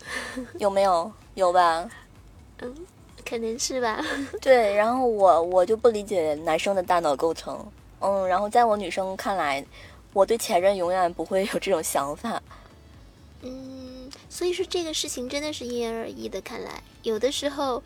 [0.59, 1.13] 有没有？
[1.35, 1.89] 有吧？
[2.61, 2.75] 嗯，
[3.29, 4.03] 可能是吧。
[4.41, 7.67] 对，然后我我就不理解男生的大脑构成，
[8.01, 9.63] 嗯，然后在我女生看来，
[10.15, 12.43] 我对前任永远不会有这种想法。
[13.43, 16.41] 嗯，所以说这个事情真的是因人而异的。
[16.41, 17.83] 看来有的时候，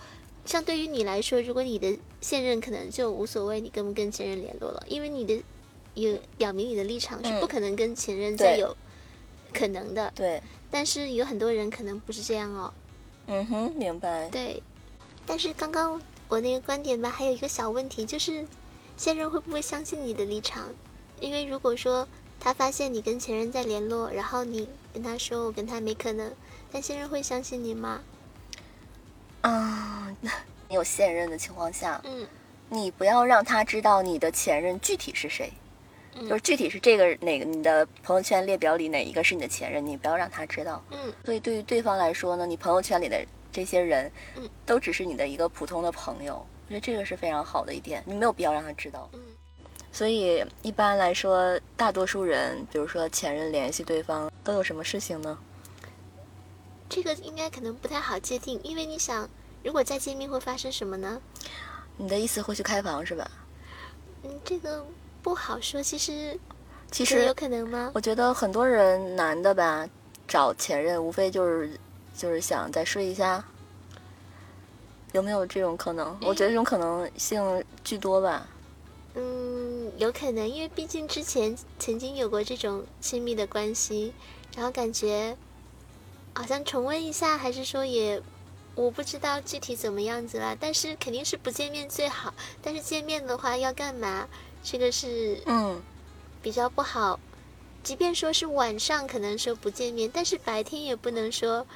[0.47, 5.43] 像对于你来说，如果你的现任可能就无所谓，你跟不跟前任联络了，因为你的
[6.01, 8.77] 有表明你的立场，是嗯不可能跟前任再有
[9.53, 10.13] 可能的。
[10.15, 12.73] 对，但是有很多人可能不是这样哦。
[13.27, 14.29] 嗯哼，明白。
[14.31, 14.63] 对，
[15.27, 18.47] 但是刚刚我那个观点吧，还有一个小问题，就是
[18.97, 20.69] 现任会不会相信你的立场？
[21.21, 22.09] 因为如果说
[22.39, 26.33] 他发现你跟前任在联络，然后你跟他说我跟他没可能，
[26.73, 28.01] 但现任会相信你吗？
[29.43, 30.15] 啊，
[30.69, 32.27] 你有现任的情况下，嗯
[32.73, 35.60] 你不要让他知道你的前任具体是谁，嗯
[36.15, 40.83] 就是具体是这个哪个你的朋友圈列表里哪一个是你的前任，你不要让他知道。
[40.91, 46.35] 嗯所以对于对方来说呢，你朋友圈里的这些人，嗯都只是你的一个普通的朋友，
[46.67, 49.09] 我觉得这个是非常好的一点，你没有必要让他知道。
[49.13, 49.21] 嗯
[49.93, 55.37] 所以一般来说，大多数人，比如说前任联系对方，都有什么事情呢？
[56.89, 59.29] 这个应该可能不太好界定，因为你想，
[59.65, 61.21] 如果再见面会发生什么呢？
[61.97, 63.29] 你的意思会去开房是吧？
[64.23, 64.87] 嗯，这个
[65.23, 65.83] 不好说。
[65.83, 66.39] 其实，
[66.91, 67.91] 其实有可能吗？
[67.95, 69.89] 我觉得很多人男的吧，
[70.27, 71.79] 找前任无非就是
[72.17, 73.45] 就是想再睡一下，
[75.13, 76.17] 有没有这种可能？
[76.23, 78.47] 我觉得这种可能性居多吧。
[79.15, 84.13] 嗯，有可能，因为毕竟之前曾经有过这种亲密的关系，
[84.57, 85.37] 然后感觉
[86.33, 88.23] 好像重温一下，还是说也
[88.77, 90.57] 我不知道具体怎么样子啦。
[90.61, 94.29] 但是肯定是不见面最好，但是见面的话要干嘛？
[94.63, 95.81] 这个是嗯，
[96.43, 97.19] 比较不好。
[97.83, 101.67] 即便说是晚上可能说不见面，但是白天也不能说，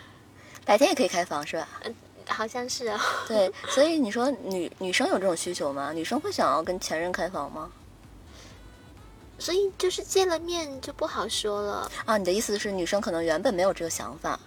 [0.65, 1.69] 白天也可以开房是吧？
[1.85, 1.95] 嗯
[2.27, 3.01] 好像是啊。
[3.29, 5.93] 对，所以你说女女生有这种需求吗？
[5.93, 7.71] 女生会想要跟前任开房吗？
[9.39, 14.39] 所以就是见了面就不好说了，啊，你的意思是女生可能原本没有这个想法，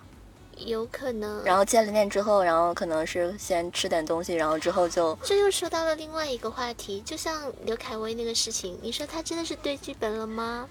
[0.65, 1.43] 有可能。
[1.43, 10.67] 然后见了面之后，然后可能是先吃点东西，然后之后就这又说到了另外一个话题，就像刘恺威那个事情，你说他真的是对剧本了吗？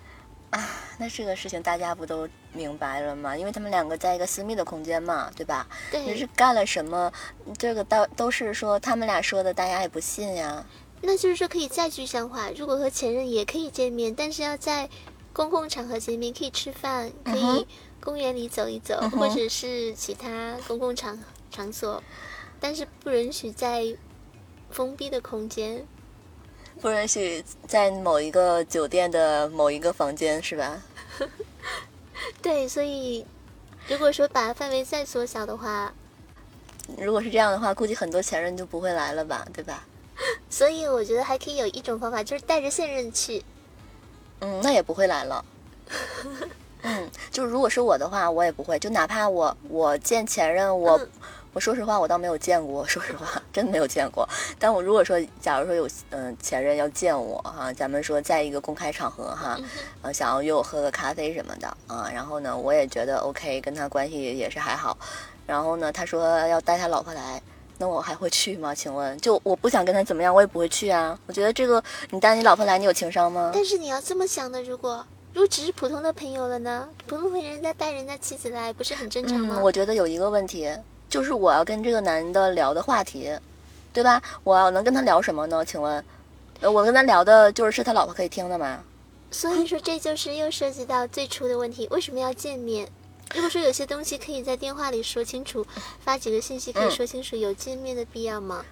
[0.50, 0.64] 啊
[0.98, 3.36] 那这个事情大家不都明白了吗？
[3.36, 5.66] 因为他们两个在一个私密的空间嘛，对吧？
[5.92, 7.12] 你是，干了什么？
[7.58, 10.64] 这个都都是说他们俩说的，大家也不信呀。
[11.02, 12.48] 那就是说可以再具象化。
[12.56, 14.88] 如果和前任也可以见面，但是要在
[15.32, 17.66] 公共场合见面，可以吃饭，可以
[18.06, 21.18] 公园里走一走，嗯或者是其他公共场
[21.50, 22.00] 场所，
[22.60, 23.84] 但是不允许在
[24.70, 25.84] 封闭的空间。
[26.80, 30.80] 不允许在某一个酒店的某一个房间，是吧？
[32.40, 33.26] 对，所以
[33.88, 35.92] 如果说把范围再缩小的话，
[36.96, 39.84] 如果是这样的话，估计很多前任就不会来了吧，对吧？
[40.48, 43.44] 所以我觉得还可以有一种方法，就是带着现任去。
[44.38, 45.44] 嗯，那也不会来了。
[46.86, 48.78] 嗯，就是如果是我的话，我也不会。
[48.78, 51.08] 就哪怕我我见前任，我、嗯
[51.52, 54.28] 我说实话，我倒没有见过，说实话，真没有见过。
[54.58, 59.58] 但我如果说，假如说有嗯、前任要见我哈，咱们说在一个公开场合哈，
[60.02, 64.98] 嗯想要约我喝个咖啡什么的啊，然后呢，我也觉得 OK，跟他关系也是还好。
[65.46, 67.40] 然后呢，他说要带他老婆来，
[67.78, 68.74] 那我还会去吗？
[68.74, 71.18] 请问，就我不想跟他怎么样，我也不会去啊。
[71.26, 73.52] 我觉得这个你带你老婆来，你有情商吗？
[73.54, 75.02] 但是你要这么想的，如果
[75.36, 76.88] 如果只是普通的朋友了呢？
[77.06, 79.56] 普通朋友人家带人家妻子来，不是很正常吗？
[79.58, 80.66] 嗯，我觉得有一个问题，
[81.10, 83.30] 就是我要跟这个男的聊的话题，
[83.92, 84.22] 对吧？
[84.44, 85.62] 我要能跟他聊什么呢？
[85.62, 86.02] 请问，
[86.60, 88.82] 呃我跟他聊的就是是他老婆可以听的吗？
[89.30, 92.88] 所以说这就是又涉及到最初的问题，为什么要见面？
[93.34, 95.66] 如果说有些东西可以在电话里说清楚，
[96.00, 98.64] 发几个信息可以嗯说清楚，有见面的必要吗？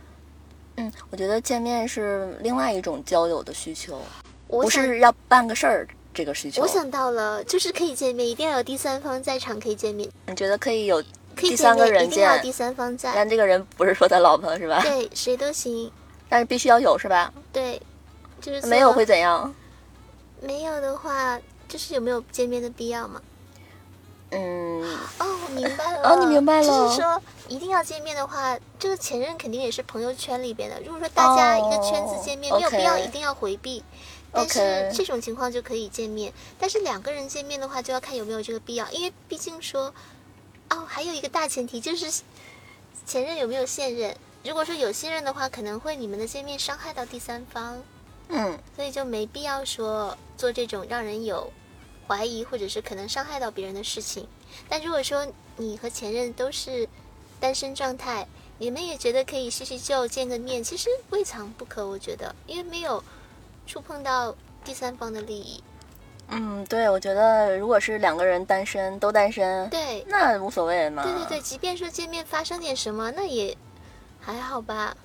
[0.77, 4.00] 嗯，我觉得见面是另外一种交友的需求，
[4.48, 6.62] 不是要办个事儿这个需求。
[6.62, 11.03] 我想到了，就是可以见面，一定要有第三方在场可以见面，你觉得可以有
[11.37, 14.81] 第三个人见一定要有第三方在，但这个人不是说他老婆是吧？
[14.83, 15.90] 对，谁都行，
[16.29, 17.33] 但是必须要有是吧？
[17.53, 17.83] 对，
[18.40, 19.53] 就是没有会怎样？
[20.40, 23.20] 没有的话，就是有没有见面的必要嘛？
[24.31, 24.83] 嗯，
[25.18, 26.09] 哦，我明白了。
[26.09, 30.81] 哦你明白了就是说，一定要见面的话，这个前任肯定也是朋友圈里边的。
[30.81, 33.83] 如果说大家一个圈子见面，哦没有必要一定要回避。
[34.35, 39.94] 但是这种情况就可以见面，但是两个人见面的话，就要看有没有这个必要，因为毕竟说，
[40.70, 42.23] 哦，还有一个大前提就是
[43.07, 44.16] 前任有没有现任。
[44.44, 47.81] 如果说有现任的话，可能会你们的见面伤害到第三方。
[48.29, 51.53] 嗯，所以就没必要说做这种让人有
[52.09, 54.27] 怀疑或者是可能伤害到别人的事情。
[54.68, 56.88] 但如果说你和前任都是
[57.38, 58.27] 单身状态，
[58.59, 61.87] 你们也觉得可以叙叙旧、见个面，其实未尝不可。
[61.87, 63.03] 我觉得，因为没有
[63.66, 65.62] 触碰到第三方的利益。
[66.29, 71.03] 嗯，对，我觉得如果是两个人单身都单身，对，那无所谓嘛。
[71.03, 73.55] 对对对，即便说见面发生点什么，那也
[74.20, 74.96] 还好吧。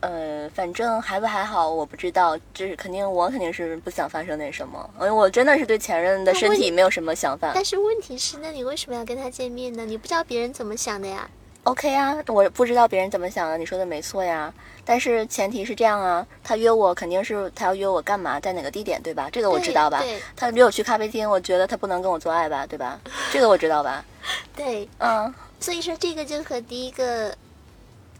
[0.00, 7.52] 呃，反正还不还好，我不知道，就是肯定我肯定是不想发生点什么，因为我真的是对前任的身体没有什么想法。
[7.54, 9.84] 但是问题是，那你为什么要跟他见面呢？
[9.84, 11.28] 你不知道别人怎么想的呀
[11.64, 14.52] ？OK 啊，我不知道别人怎么想的，你说的没错呀。
[14.84, 19.28] 但是前提是这样啊，他约我肯定是他要约我干嘛，在哪个地点，对吧？
[19.30, 20.02] 这个我知道吧？
[20.36, 23.00] 他约我去咖啡厅，我觉得他不能跟我做爱吧，对吧？
[23.32, 24.04] 这个我知道吧？
[24.56, 27.36] 对，嗯， 所以说这个就和第一个。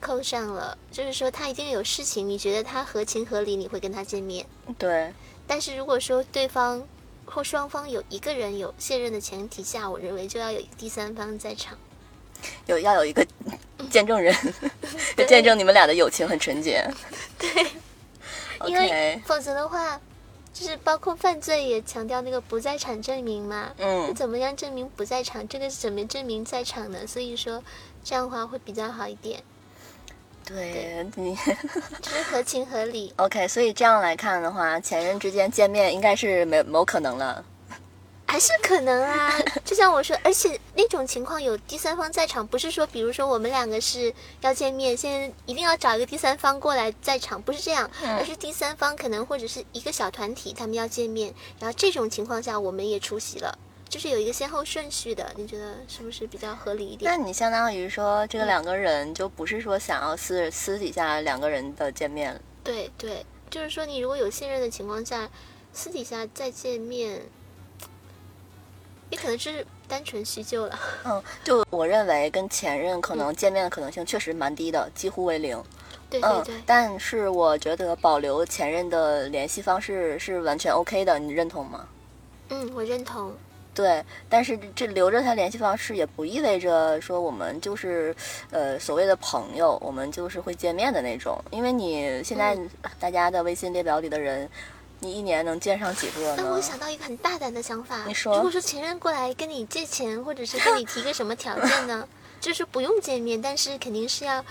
[0.00, 4.44] 扣上了，就是说他一定有事情，你觉得他合情合理，你会跟他见面。
[4.76, 5.10] 对。
[5.46, 6.82] 但是如果说对方
[7.24, 11.78] 或双方有一个人有现任的前提下，我认为就要有第三方在场，
[12.66, 13.26] 有要有一个
[13.90, 14.34] 见证人，
[15.28, 16.84] 见证你们俩的友情很纯洁。
[17.38, 17.48] 对。
[18.66, 20.00] 因为否则的话，
[20.52, 23.70] 就是包括犯罪也强调那个不在场证明嘛。
[23.76, 24.14] 嗯。
[24.14, 25.46] 怎么样证明不在场？
[25.48, 27.06] 这个是怎么证明在场的？
[27.06, 27.62] 所以说
[28.02, 29.42] 这样的话会比较好一点。
[30.46, 31.34] 对你，
[32.02, 33.12] 就是合情合理。
[33.18, 37.44] OK，所以这样来看的话，前任之间见面应该是没没可能了，
[38.34, 39.32] 还是可能啊？
[39.64, 53.56] 就像我说，而且那种情况有第三方在场，不是说，比如说我们两个是要见面，现在一定要找一个第三方过来在场，不是这样，而是第三方可能或者是一个小团体，他们要见面，然后这种情况下我们也出席了。
[53.88, 57.08] 就是有一个先后顺序的，你觉得是不是比较合理一点？
[57.08, 62.40] 那你相当于说，这个两个人就不是说想要私私底下两个人的见面。
[62.64, 65.30] 对对，就是说你如果有信任的情况下，
[65.72, 67.22] 私底下再见面，
[69.14, 70.78] 也可能是单纯叙旧了。
[71.04, 75.62] 嗯，就我认为跟前任可能见面的可能性确实蛮低的，几乎为零。
[76.10, 76.54] 对对对。
[76.66, 81.86] 但是我觉得保留前任的联系方式是完全 OK 的，你认同吗？
[82.48, 83.32] 嗯，我认同。
[83.72, 88.14] 对，但是这留着他联系方式也不意味着说我们就是，
[88.50, 91.42] 呃，所谓的朋友，我们就是会见面的那种。
[91.50, 92.56] 因为你现在
[93.00, 94.48] 大家的微信列表里的人，
[95.04, 96.36] 你一年能见上几个呢？
[96.38, 102.08] 那我想到一个很大胆的想法，你说，如果说前任过来跟你借钱，或者是跟你提个什么条件呢？
[102.40, 104.44] 就是不用见面，但是肯定是要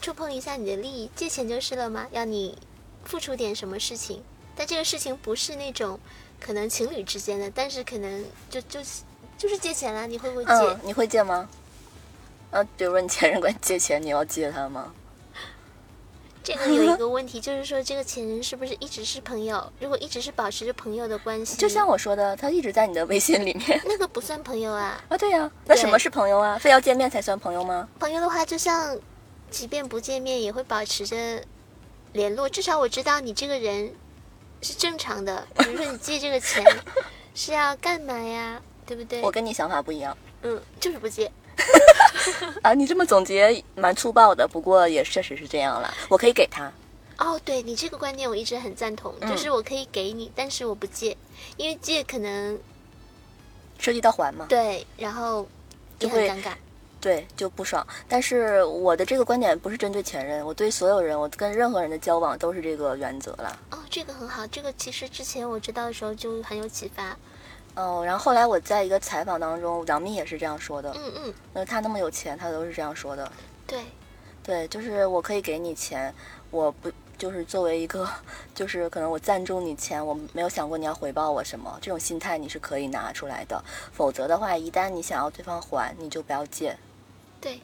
[0.00, 2.58] 触碰一下你的利益，借钱就是了嘛，要你
[3.04, 4.22] 付出点什么事情，
[4.56, 5.98] 但这个事情不是那种。
[6.42, 9.02] 可能情侣之间的，但是可能就就是
[9.36, 10.78] 就是借钱了，你会不会借？
[10.82, 11.46] 你会借吗？
[12.50, 14.90] 呃，比如说你前任管你借钱，你要借他吗？
[16.42, 19.72] 这个有一个 问题，就是说这个前任是不是一直是朋友？
[19.80, 25.02] 如果一直是保持着朋友的关系，就像我说的，他一直在你的微信里面， 那个不算朋友啊。
[25.08, 26.58] 啊，对呀，那什么是朋友啊？
[26.58, 27.88] 非要见面才算朋友吗？
[27.98, 28.98] 朋友的话，就像
[29.50, 31.42] 即便不见面，也会保持着
[32.12, 33.92] 联络，至少我知道你这个人。
[34.62, 36.62] 是正常的，比如说你借这个钱
[37.34, 38.60] 是要干嘛呀？
[38.84, 39.22] 对不对？
[39.22, 40.14] 我跟你想法不一样。
[40.42, 41.32] 嗯，就是不借。
[42.62, 45.92] 啊，你这么总结蛮粗暴的，不过也确实是这样了。
[46.08, 46.70] 我可以给他。
[47.18, 51.16] 哦，对你这个观点我一直很赞同，就是我可以给你，但是我不借，
[51.56, 52.58] 因为借可能
[53.78, 54.46] 涉及到还嘛。
[54.48, 55.46] 对，然后
[55.98, 56.52] 就很尴尬。
[57.00, 57.86] 对，就不爽。
[58.08, 63.58] 但是我的这个观点不是针对前任，我对所有人，我跟任何人的交往都是这个原则了。
[63.70, 67.16] 哦，这个很好，这个其实之前我知道的时候就很有启发。
[67.80, 70.92] 哦，然后后来我在一个采访当中，杨幂也是这样说的。
[70.96, 71.34] 嗯嗯。
[71.54, 73.30] 那他那么有钱，他都是这样说的。
[73.66, 73.84] 对。
[74.42, 76.12] 对，就是我可以给你钱，
[76.50, 78.08] 我不就是作为一个，
[78.54, 83.62] 就是可能我赞助你钱，我没有想过你要回报我什么，这种心态你是可以拿出来的。
[83.92, 86.76] 否则的话，一旦你想要对方还，你就不要借。
[87.38, 87.60] 对，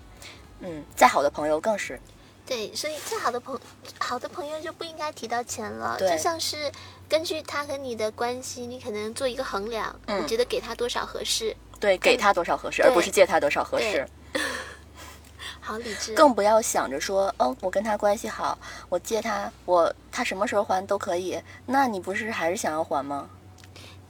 [0.61, 1.99] 嗯，再好的朋友更是。
[2.45, 3.59] 对，所以再好的朋
[3.99, 5.99] 好的朋友就不应该提到钱了。
[5.99, 6.71] 就像是
[7.09, 11.57] 根据他和你的关系，你可能做一个衡量，你觉得给他多少合适？
[11.79, 14.07] 对，给他多少合适，而不是借他多少合适。
[15.61, 16.14] 好理智。
[16.14, 21.40] 更不要想着说，哦，我跟他关系好，我借他，我他什么时候还都可以。
[21.66, 23.29] 那你不是还是想要还吗？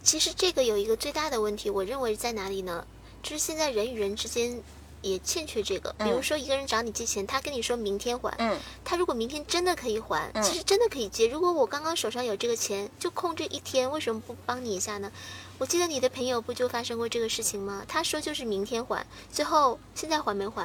[0.03, 2.87] 其实这个有一个最大的问题，我认为在哪里呢？
[3.23, 4.63] 就是现在人与人之间。
[5.03, 11.29] 也欠缺这个，比如说一个人找你借钱，他跟你说明天还，嗯，他如果明天真的可以还，其实真的可以借。
[11.29, 15.11] 如果我刚刚手上有这个钱，就空这一天，为什么不帮你一下呢？
[15.59, 17.85] 我记得你的朋友不就发生过这个事情吗？
[17.89, 20.65] 他说就是明天还，最后现在还没还？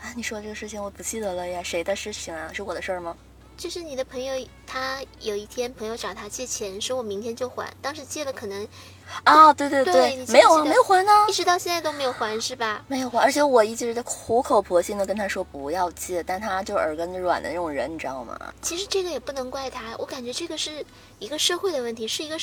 [0.00, 2.50] 啊，你说这个事情我不记得了呀，谁的事情啊？
[2.52, 3.16] 是我的事儿吗？
[3.60, 8.66] 就是你的朋友，他有一天朋友找他借钱，说我明天就还，当时借了可能。
[9.22, 12.82] 啊，对对对，没有啊，没有还呢，一直到现在都没有还，是吧？
[12.88, 18.34] 没有还，而且我一直在苦口婆心的跟他说不要借，但他就耳根子软的那种人，你知道吗？
[18.62, 20.82] 其实这个也不能怪他，我感觉这个是
[21.18, 22.38] 一个社会的问题，是一个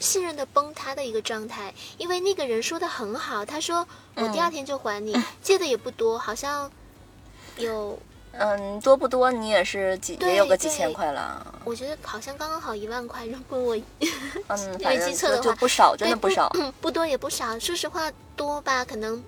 [0.00, 1.72] 信任的崩塌的一个状态。
[1.96, 3.86] 因为那个人说的很好，他说
[4.16, 6.68] 我第二天就还你，借的也不多，好像
[7.56, 7.96] 有
[8.38, 9.30] 嗯，多不多？
[9.32, 11.54] 你也是几对也有个几千块了。
[11.64, 13.76] 我觉得好像刚刚好一万块，如果我
[14.48, 16.50] 嗯， 没记错的话就不少，真的不少。
[16.54, 17.58] 嗯，不多也不少。
[17.58, 19.22] 说实话，多吧，可能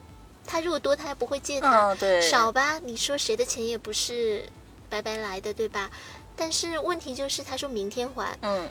[0.47, 2.21] 他如果多，他也不会借他；嗯，对。
[2.23, 4.45] 少吧，你说谁的钱也不是
[4.89, 5.91] 白白来的，对吧？
[6.37, 8.69] 但是问题就是，他说明天还，嗯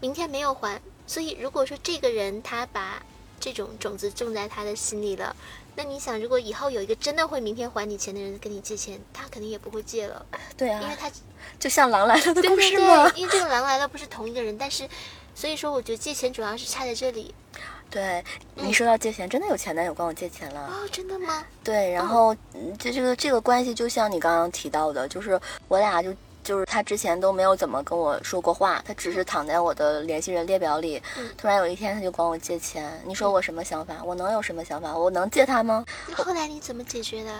[0.00, 3.02] 明天没有还，所以如果说这个人他把
[3.38, 5.36] 这种种子种在他的心里了，
[5.76, 10.24] 那你想，如果以后有一个真的会明天还你钱的人跟你借钱，他肯定也不会借了，
[10.56, 11.10] 对啊因为啊，他
[11.58, 13.08] 就像狼来了的故对对事吗？
[13.08, 14.88] 对，因为这个狼来了不是同一个人，但是
[15.34, 17.34] 所以说我觉得借钱主要是差在这里。
[17.88, 18.24] 对，
[18.56, 20.66] 嗯你说到借钱，真的有前男友管我借钱了。
[20.66, 21.44] 哦，真的吗？
[21.64, 31.00] 对，然后嗯这这个这个关系就像你刚刚提到的，就是我俩就就是他之前都没有怎么跟我说过话，他只是躺在我的联系人列表里。
[31.18, 34.02] 嗯突然有一天他就管我借钱，你说我什么想法？
[34.04, 34.96] 我能有什么想法？
[34.96, 35.84] 我能借他吗？
[36.08, 37.30] 那后来你怎么解决的？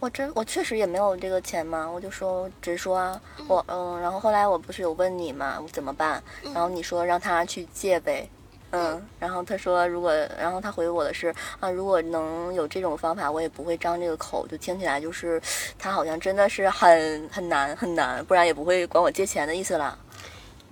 [0.00, 6.22] 我真我确实也没有这个钱嘛，我就说直说啊，我嗯，然后后来我不是有问你嘛，我怎么办？
[6.42, 8.28] 然后你说让他去借呗。
[8.72, 15.40] 嗯，然后他说，如果，然后他回我的是啊，如果能有这种方法，我也不会张这个口，就听起来就是
[15.78, 19.96] 他好像真的是很很难很难，不然也不会管我借钱的意思啦。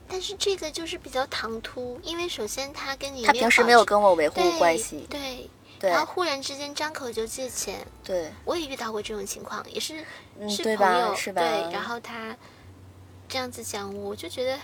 [0.09, 5.48] 但是这个就是比较唐突，因为首先他跟你他平时没有跟我维护关系，对，
[5.78, 10.03] 对然后忽然之间张口就借钱，对，我也遇到过这种情况，也是
[10.38, 11.14] 嗯，是对朋友吧？
[11.14, 11.42] 是吧？
[11.42, 12.34] 对，然后他
[13.28, 14.59] 这样子讲，我就觉得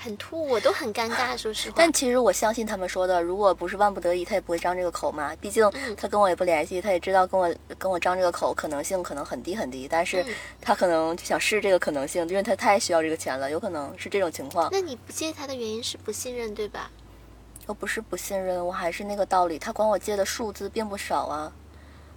[0.00, 1.74] 很突兀，我都很尴尬，说实话。
[1.76, 5.36] 但其实我相信他们说的，如果不是万不得已，他也不会张这个口嘛。
[5.40, 14.70] 毕竟嗯他跟我也不联系，他也知道跟我跟我张这个口可能性可能很低很低，但是嗯他可能就想试这个可能性，因为他太需要这个钱了，有可能是这种情况。
[14.72, 16.90] 那你不借他的原因是不信任，对吧？
[17.66, 21.52] 我不是不信任，我还是那个道理，他管我借的数字并不少啊。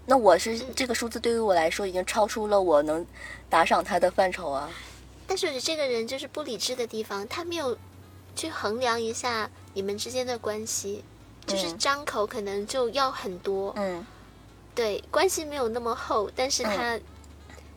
[0.05, 3.05] 那我是嗯这个数字对于我来说已经超出了我能
[3.49, 4.69] 打赏他的范畴啊。
[5.28, 7.78] 但是我觉得这个人就是不理智的地方，他没有
[8.36, 11.03] 去衡量一下你们之间的关系，
[11.45, 11.78] 就是嗯。
[11.78, 14.05] 张口可能就要很多，嗯，
[14.76, 16.99] 对，关系没有那么厚，但是他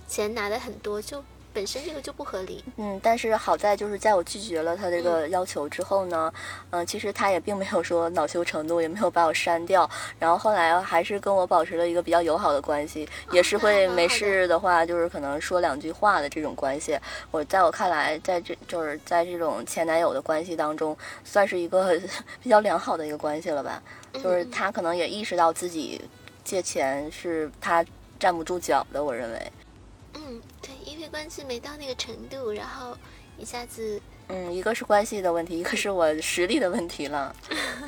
[0.08, 1.24] 钱拿的很多，就
[1.56, 2.62] 本身这个就不合理。
[2.76, 6.30] 嗯，但是好在就是在我拒绝了他这个要求之后呢，
[6.68, 9.88] 嗯、其实他也并没有说恼羞成怒，也没有把我删掉，
[10.18, 16.98] 然后后来还是跟我保持了一个比较友好的关系，也是会没事的话就是可能说两句话的这种关系。
[17.30, 20.94] 我在我看来，在这就是在这种前男友的关系当中，
[21.24, 21.98] 算是一个
[22.42, 23.82] 比较良好的一个关系了吧。
[24.12, 26.02] 就是嗯他可能也意识到自己
[26.44, 27.82] 借钱是他
[28.18, 29.52] 站不住脚的，我认为。
[31.08, 32.96] 关系没到那个程度，然后
[33.38, 37.34] 一下子，嗯，一个是关系的问题，一个是我实力的问题了。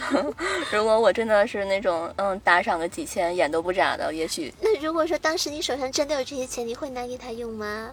[0.73, 7.91] 如果我真的是那种嗯打赏个几千眼都不眨的，也许那如果说当时你手上真的有这些钱，你会拿给他用吗？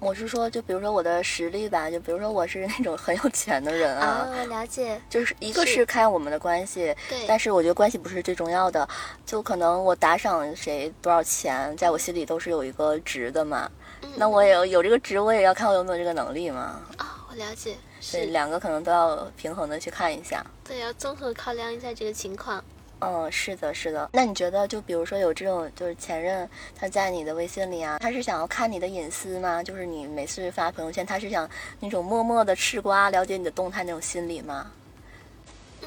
[0.00, 8.86] 我是说，就比如说我的实力吧，就比如说我是那种很有钱的人啊，哦，了解，就是一个是是看我们的关系，对，但是我觉得关系不是最重要的，
[9.24, 13.70] 就可能我打赏谁多少钱，在我心里都是有一个值的嘛。
[13.70, 13.83] 嗯
[14.16, 16.80] 那我也有有这个值，我也要看我有没有这个能力嘛。
[16.98, 17.76] 哦，我了解，
[18.12, 20.44] 对，是，两个可能都要平衡的去看一下。
[20.64, 22.62] 对，要综合考量一下这个情况。
[23.00, 24.08] 嗯，是的，是的。
[24.12, 29.62] 那你觉得，就比如说有这种，就是前任他在你的微信里啊，他是想要看你的隐私吗？
[29.62, 31.48] 就是你每次发朋友圈，他是想
[31.80, 34.70] 那种默默的吃瓜，了解你的动态那种心理吗？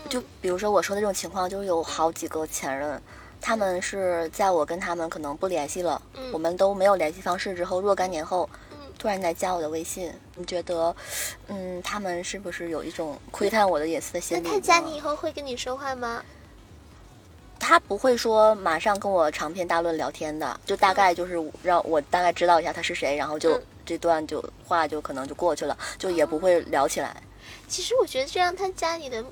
[0.09, 3.01] 就比如说我说的这种情况，就是有好几个前任，
[3.39, 10.95] 他们是在我跟他们可能不联系了，嗯我们都没有联系方式之后，若干年后，嗯突然来加我的微信，你觉得，
[11.47, 14.41] 嗯，他们是不是有一种窥探我的隐私的心理？
[14.43, 16.23] 那他加你以后会跟你说话吗？
[17.59, 27.15] 他不会说马上跟我长篇大论聊天的，就大概就是让我大概知道一下他是谁，然后就嗯这段就话就可能就过去了，就也不会聊起来。
[27.67, 29.23] 其实我觉得这样他加你的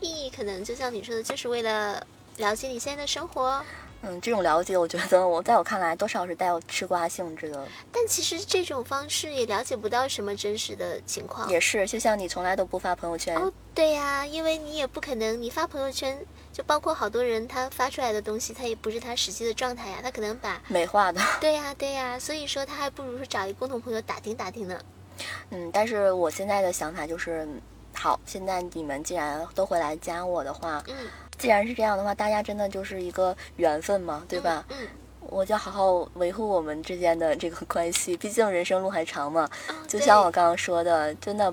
[0.00, 2.04] 意义，可能就像你说的，就是为了
[2.38, 3.62] 了解你现在的生活。
[4.02, 11.48] 嗯，这种了解，我觉得我在我看来多少是带有吃瓜性质的，但其实这种方式也了解不到什么真实的情况。
[11.50, 16.16] 也是就像你从来都不发朋友圈，哦，对呀、因为你也不可能，你发朋友圈，
[16.52, 21.20] 就包括好多人他发出来的东西，他也不是他实际的状态呀，他可能把，美化的。
[21.40, 24.78] 对呀、对呀、所以说他还不如说找一个共同朋友打听打听呢。
[25.50, 27.48] 嗯，但是我现在的想法就是，
[27.94, 30.94] 好，现在你们既然都会来加我的话，嗯，
[31.38, 34.64] 既然是这样的话，大家真的就是一个缘分嘛，对吧？
[34.70, 34.88] 嗯，
[35.20, 39.48] 我就好好维护我们之间的这个关系，毕竟人生路还长嘛。
[39.86, 41.52] 就像我刚刚说的，真的，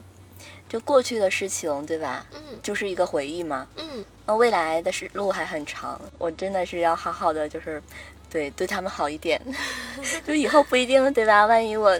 [0.69, 2.25] 就过去的事情，对吧？
[2.33, 3.67] 嗯就是一个回忆嘛。
[3.75, 7.81] 嗯，那未来的是路还很长，我真的是要好好的，就是
[8.29, 9.41] 对对他们好一点，
[10.25, 11.45] 就以后不一定对吧？
[11.45, 11.99] 万一我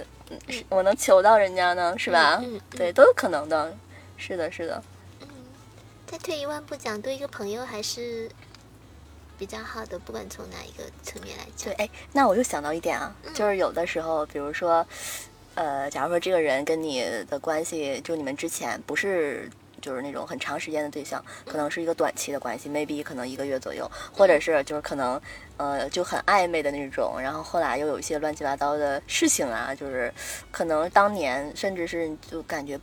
[0.70, 2.40] 我能求到人家呢，是吧？
[2.42, 3.76] 嗯嗯对，都有可能的。
[4.16, 4.82] 是的，是的。
[6.14, 8.30] 再退一万步讲，多一个朋友还是
[9.36, 11.74] 比较好的，不管从哪一个层面来讲。
[11.74, 11.84] 对，。
[11.84, 13.34] 哎，那我又想到一点啊，嗯。
[13.34, 14.86] 就是有的时候，比如说，
[15.56, 19.50] 呃，假如说这个人跟你的关系，就你们之前不是
[19.82, 25.20] 就是那种很长时间的对象，可能是一个短期的关系，maybe 可能一个月左右，或者是就是可能
[25.58, 30.14] 呃就很暧昧的那种，然后后来又有一些乱七八糟的事情啊，就是
[30.52, 32.80] 可能当年甚至是就感觉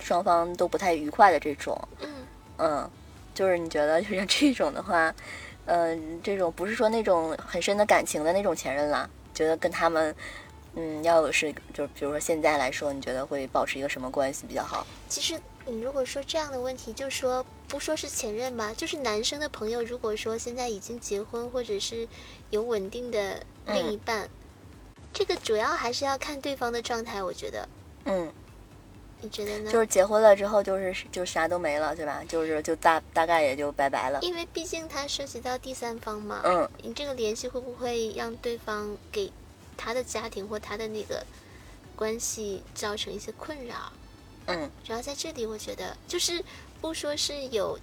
[0.00, 1.80] 双方都不太愉快的这种，
[2.62, 2.90] 嗯嗯，
[3.34, 5.12] 就是你觉得就像 这种的话，
[5.66, 10.14] 嗯、这种不是说那种很深的感情的那种前任啦，觉得跟他们，
[10.74, 14.86] 嗯，要是就比如说现在来说，你觉得会保持一个什么关系比较好？
[15.08, 22.06] 其实你如果说这样的问题，就说不说是前任吧，就是男生的朋友，如果说现在已经结婚或者是
[22.50, 24.28] 有稳定的另一半，
[25.12, 27.22] 这个主要还是要看对方的状态。
[27.22, 27.68] 我觉得，
[28.04, 28.32] 嗯，
[29.22, 29.70] 你觉得呢？
[29.70, 32.22] 就是结婚了之后，就是就啥都没了，对吧？
[32.28, 34.20] 就是就大大概也就拜拜了。
[34.20, 39.32] 因为毕竟它涉及到第三方嘛，嗯，你这个联系会不会让对方给
[39.76, 41.24] 他的家庭或他的那个
[41.96, 43.92] 关系造成一些困扰？
[44.46, 46.44] 嗯主要在这里，我觉得就是
[46.80, 47.78] 不说是有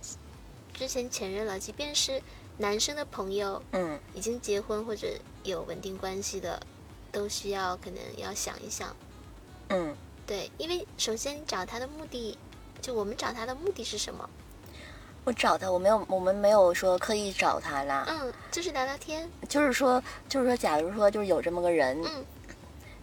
[0.74, 2.22] 之前前任了，即便是
[2.58, 5.08] 男生的朋友嗯已经结婚或者
[5.44, 6.62] 有稳定关系的，
[7.14, 8.94] 都需要可能要想一想。
[9.70, 9.96] 嗯，
[10.30, 12.38] 对，因为首先你找他的目的，
[12.80, 14.30] 就我们找他的目的是什么？
[15.24, 19.28] 我找他，我没有，我们没有说刻意找他啦，嗯，就是聊聊天。
[19.48, 22.24] 就是说，就是说，假如说就是有这么个人，嗯，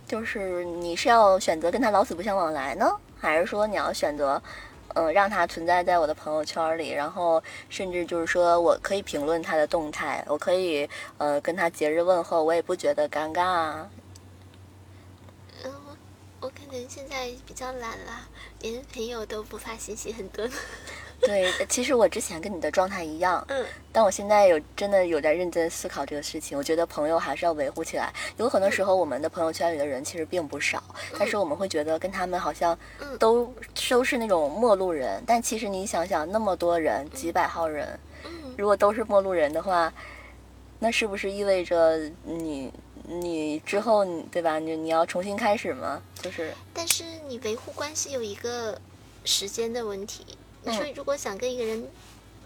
[0.06, 4.40] 就是你是要选择跟他老死不相往来呢，还是说你要选择，
[4.94, 13.90] 嗯，让他存在在我的朋友圈里，然后甚至就是说我可以评论他的动态，我可以呃跟他节日问候，我也不觉得尴尬啊。
[16.47, 18.28] 嗯，我我可能现在比较懒啦，
[18.61, 20.47] 连朋友都不发信息很多。
[21.22, 26.57] 对，其实我之前跟你的状态一样，嗯但我现在有真的有在认真思考这个事情。
[26.57, 28.12] 我觉得朋友还是要维护起来。
[28.36, 30.82] 有很多时候，我们的朋友圈里的人其实并不少，
[31.18, 33.53] 但是我们会觉得跟他们好像嗯都
[33.90, 35.20] 都是那种陌路人。
[35.26, 39.92] 但其实你想想，那么多人，几百号人，嗯，如果都是陌路人的话，
[40.78, 42.70] 那是不是意味着你
[43.09, 44.59] 你之后你对吧？
[44.59, 46.02] 你你要重新开始吗？
[46.20, 48.80] 就是但是你维护关系有一个
[49.24, 50.24] 时间的问题。
[50.62, 51.88] 你说嗯如果想跟一个人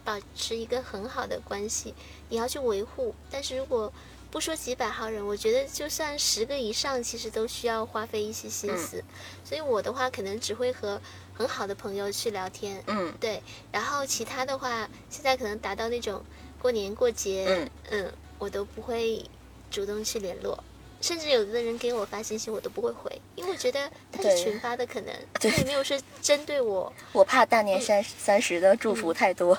[0.05, 1.95] 保持一个很好的关系，
[2.29, 3.15] 你要去维护。
[3.31, 3.93] 但是如果
[4.31, 9.03] 不说几百号人，我觉得就算十个以上，其实都需要花费一些心思。
[9.45, 11.01] 所以我的话，可能只会和
[11.35, 13.43] 很好的朋友去聊天，嗯对。
[13.73, 16.23] 然后其他的话，现在可能达到那种
[16.61, 19.25] 过年过节，嗯嗯，我都不会
[19.71, 20.63] 主动去联络。
[21.01, 26.93] 甚至有的人给我发信息，我都不会回，因为我觉得他是群发的，可能他也没有说针对我。
[27.13, 29.57] 我怕大年三三十的祝福太多。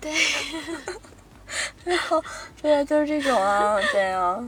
[0.00, 0.10] 对，
[1.84, 2.24] 然后，
[2.62, 4.42] 对啊，就是这种啊，对啊。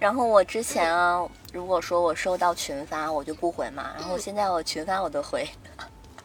[0.00, 3.92] 然后我之前啊，如果说我收到群发，我就不回嘛。
[3.98, 5.46] 然后现在我群发我都回，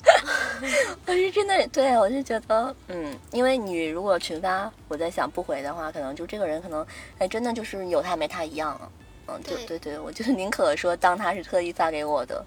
[1.06, 6.86] 我是真的，对我就觉得，嗯，因为你如果群发，我在想不回的话，可能就这个人可能，
[7.18, 8.92] 哎，真的就是有他没他一样了。
[9.28, 12.44] 嗯， 对对对对，我就宁可说当他是特意发给我的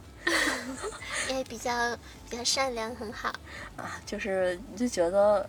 [1.29, 1.73] 因为比较
[2.31, 3.29] 比较善良，很好。
[3.77, 5.47] 啊，就是就觉得，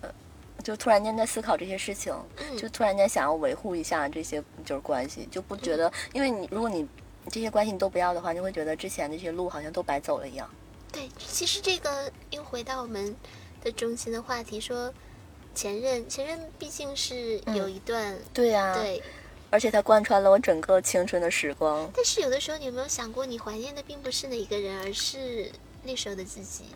[0.62, 6.86] 就突然间在思考这些事情，嗯，就突然间想要维护一下这些就是关系，就不觉得，因为你如果你
[7.30, 10.48] 这些关系你都不要的话，你会觉得之前那些路好像都白走了一样。
[10.94, 13.16] 对，其实这个又回到我们
[13.62, 14.94] 的中心的话题，说
[15.52, 19.02] 前任，前任毕竟是有一段、对啊、对，
[19.50, 21.90] 而且它贯穿了我整个青春的时光。
[21.94, 25.50] 但是有的时候你有没有想过，你怀念的并不是那一个人，而是
[25.82, 26.66] 那时候的自己。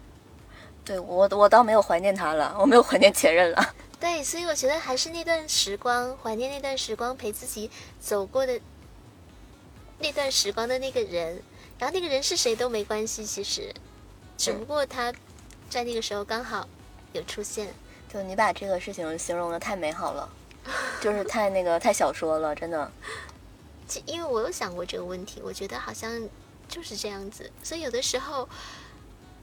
[0.84, 3.74] 对我，我倒没有怀念他了，我没有怀念前任了。
[4.00, 8.58] 对，所以我觉得还是那段时光，怀念那段时光，陪自己走过的
[9.98, 11.40] 那段时光的那个人。
[11.78, 13.72] 然后那个人是谁都没关系，其实，
[14.38, 15.12] 只不过他
[15.68, 16.66] 在那个时候刚好
[17.12, 17.68] 有出现。
[18.10, 20.26] 就你把这个事情形容的太美好了，
[20.98, 22.90] 就是太那个太小说了，真的。
[23.86, 26.10] 其因为我有想过这个问题，我觉得好像
[26.68, 27.50] 就是这样子。
[27.62, 28.48] 所以有的时候，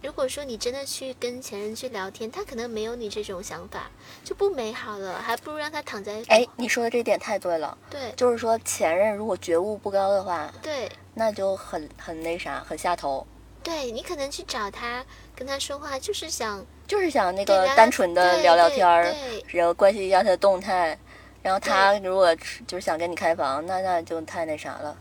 [0.02, 3.92] 如果说你真的去跟前任去聊天，他可能没有你这种想法，
[4.24, 13.28] 就不美好了，还不如让他躺在哎，你说的这点太对了，对就是说前任如果觉悟不高的话，对那就很很那啥，很下头。
[13.66, 15.04] 对，你可能去找他
[15.36, 19.12] 跟他说话，就是想就是想那个单纯的聊聊天儿，
[19.48, 20.96] 然后关心一下他的动态。
[21.42, 22.36] 然后他如果
[22.68, 24.96] 就是想跟你开房，那那就太那啥了，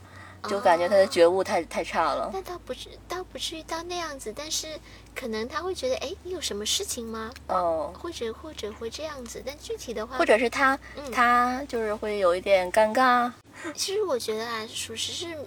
[0.49, 2.31] 就感觉他的哦觉悟太太差了。
[2.33, 4.69] 那倒不至倒不至于到那样子，但是
[5.15, 7.33] 可能他会觉得，哎，你有什么事情吗？
[7.49, 13.31] 哦，或者或者会这样子，但具体的话，或者是他嗯他就是会有一点尴尬。
[13.75, 15.39] 其实我觉得啊，属实是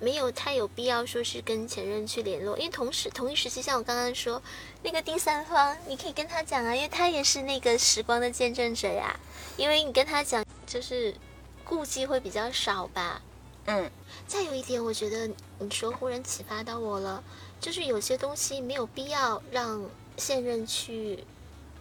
[0.00, 4.42] 没有太有必要说是跟前任去联络，因为同时同一时期，像我刚刚说
[4.82, 9.18] 那个第三方，你可以跟他讲啊，因为他也是那个时光的见证者呀。
[9.56, 11.14] 因为你跟他讲，就是
[11.64, 13.20] 顾忌会比较少吧。
[13.66, 13.90] 嗯，
[14.26, 17.22] 再有一点，我觉得你说忽然启发到我了，
[17.60, 19.84] 就是有些东西没有必要让
[20.16, 21.24] 现任去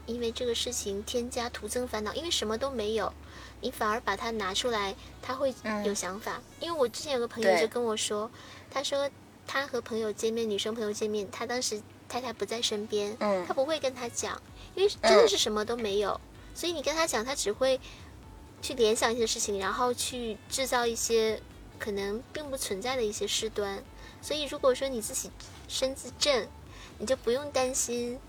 [0.06, 3.14] 因为这个事情添加徒增烦恼，因为什么都没有，
[3.62, 6.42] 你反而把它拿出来，他会嗯有想法。
[6.60, 8.30] 因为我之前有个朋友就跟我说，
[8.70, 9.10] 他说
[9.48, 14.42] 他和朋友见面，女生朋友见面，他当时太太不在身边，嗯他不会跟他讲，
[14.76, 16.20] 因为真的是什么都没有，
[16.56, 17.80] 所以你跟他讲，他只会
[18.62, 21.42] 去联想一些事情，然后去制造一些
[21.78, 23.84] 可能并不存在的一些事端。
[24.22, 25.30] 所以如果说你自己
[25.70, 26.48] 身子正，
[26.98, 28.20] 你就不用担心，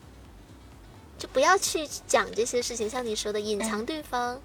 [1.18, 4.41] 就不要去讲这些事情，像你说的隐藏对方。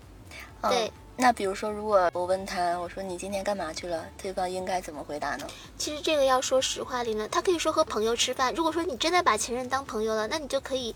[0.61, 4.03] 嗯对，那比如说，如果我问他，我说你今天干嘛去了？
[4.19, 5.45] 对方应该怎么回答呢？
[5.77, 8.51] 其实这个要说实话，林了，他可以说和朋友吃饭。
[8.55, 10.95] 如果说你真的把前任当朋友了，那你就可以。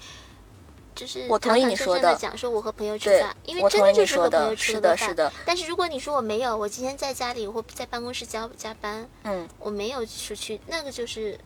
[0.96, 5.10] 就是我同意你说的讲说我和朋友吃饭，因为我真的就是和朋友的，是的，吃饭。
[5.10, 11.40] 是的，但是如果你说我没有，我今天在家里或在办公室加加班，嗯，我没有出去，那个就是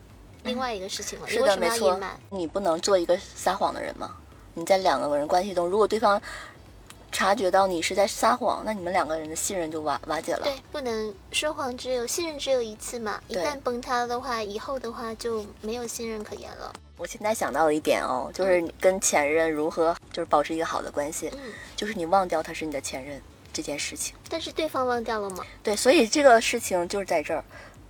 [0.44, 1.28] 另外一个事情了。
[1.28, 2.00] 是的，没错。
[2.30, 4.16] 你不能做一个撒谎的人吗？
[4.54, 6.22] 你在两个人关系中，如果对方
[7.12, 10.44] 察觉到你是在撒谎，那你们两个人的信任就瓦瓦解了。
[10.44, 13.22] 对，不能说谎，只有信任只有一次嘛。
[13.28, 16.74] 一旦崩塌的话，以后的话就没有信任可言了。
[16.98, 23.22] 我现在想到了一点哦，就是你跟前任如何就是保持一个好的关系，嗯，就是你忘掉他是你的前任
[23.52, 24.16] 这件事情。
[24.30, 25.44] 但是对方忘掉了吗？
[25.64, 27.44] 对，所以这个事情就是在这儿，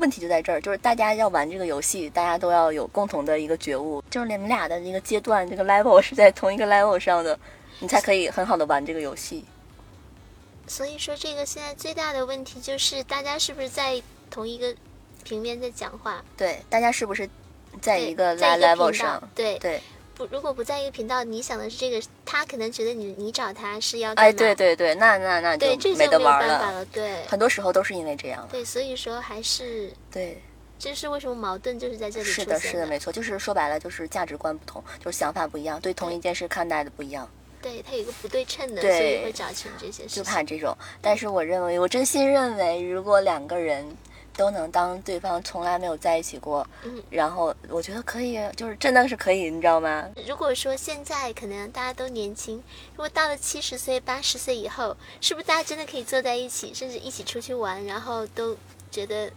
[0.03, 7.39] 问题就在这儿，就是大家要玩这个游戏，大家都要有共同的一个觉悟，就是你们俩的一个阶段，这个 level 是在同一个 level 上的，
[7.79, 9.45] 你才可以很好的玩这个游戏。
[10.67, 14.75] 所以说，这个现在最大的问题就是大家是不是在同一个
[15.23, 17.29] 平面在讲话，对，大家是不是
[17.79, 19.23] 在一个 level 上？
[19.33, 19.81] 对，对，
[20.15, 26.59] 不，如果不在一个频道，你想的是这个，他可能觉得你你找他是要哎，对对对，那那那对，这就没得玩了。
[26.59, 26.85] 办法了。
[26.85, 28.47] 对很多时候都是因为这样。
[28.51, 30.41] 对，所以说还是对，
[30.77, 37.29] 这是为什么矛盾就是在这里出现是的，是的，没错，就是说白了，就是价值观不同，就是想法不一样，对同一件事看待的不一样。
[37.61, 40.23] 对，它有一个不对称的，所以会找成这些事情就。
[40.23, 40.77] 怕这种。
[41.01, 43.85] 但是我认为，我真心认为，如果两个人
[44.35, 50.09] 都能当对方从来没有在一起过，嗯然后我觉得可以，就是真的是可以，你知道吗？
[50.27, 58.57] 如果说现在可能大家都年轻，如果到了七十岁、八十岁以后，是不是大家真的可以坐在一起，甚至一起出去玩，然后都
[58.89, 59.31] 觉得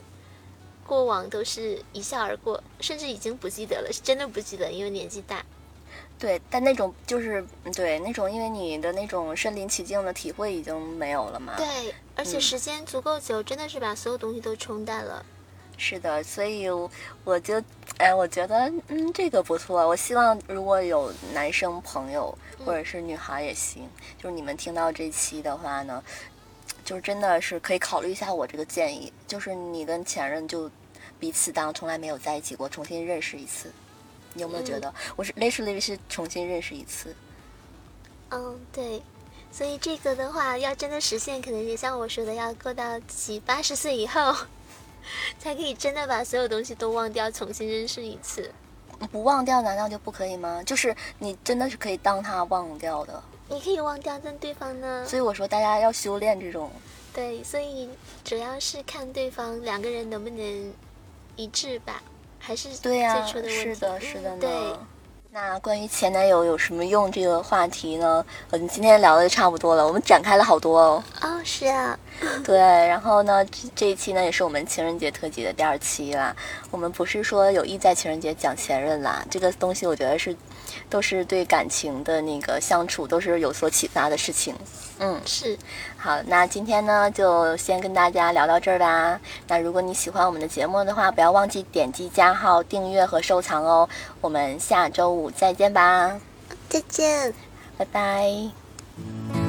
[0.87, 5.45] 过往都是一笑而过，甚至已经不记得了，是真的不记得，因为年纪大。
[6.19, 11.55] 对，但那种就是嗯对那种，因为你的那种身临其境的体会已经没有了嘛。
[11.57, 15.25] 对，而且嗯时间足够久，真的是把所有东西都冲淡了。
[15.79, 16.91] 是的，所以我
[17.23, 17.63] 我就
[17.99, 19.87] 哎，我觉得嗯，这个不错。
[19.87, 23.87] 我希望如果有男生朋友或者是女孩也行，
[24.17, 26.03] 就是你们听到这期的话呢，
[26.83, 30.71] 就是真的是可以考虑一下我这个建议，就是你跟前任就
[31.21, 33.71] 彼此当从来没有在一起过，重新认识一次。
[34.37, 34.93] 你有没有觉得？
[35.17, 37.17] 我是 literally 是重新认识一次。
[38.31, 39.03] 嗯，对。
[39.51, 44.35] 所以这个的话，要真的实现，可能也像我说的，要过到七八十岁以后，
[45.41, 48.53] 才可以真的把所有东西都忘掉，重新认识一次。
[49.11, 50.63] 不忘掉难道就不可以吗？
[50.65, 53.23] 就是你真的是可以当他忘掉的。
[53.49, 55.07] 你可以忘掉，但对方呢？
[55.07, 56.71] 所以我说大家要修炼这种
[57.15, 57.89] 对，所以
[58.25, 60.75] 主要是看对方两个人能不能
[61.37, 62.03] 一致吧，
[62.47, 63.75] 还是对呀、最初的问题。
[63.75, 64.79] 是的，是的呢。
[65.33, 68.25] 那关于前男友有什么用这个话题呢？
[68.53, 71.05] 我们今天聊的差不多了，我们展开了好多哦。
[71.23, 71.99] 哦，是啊，
[72.45, 76.35] 对，然后呢，这这一期呢也是我们情人节特辑的第二期啦。
[76.71, 80.35] 我们不是说有意在情人节讲前任啦，这个东西我觉得是，
[80.89, 84.55] 都是对感情的那个相处都是有所启发的事情。
[84.99, 85.59] 嗯，是，
[86.07, 89.21] 好，那今天呢就先跟大家聊到这儿吧。
[89.49, 93.89] 那如果你喜欢我们的节目的话，不要忘记点击加号、订阅和收藏哦。
[94.21, 96.17] 我们下周五再见吧，
[96.69, 97.35] 再见。
[97.77, 99.46] 拜拜。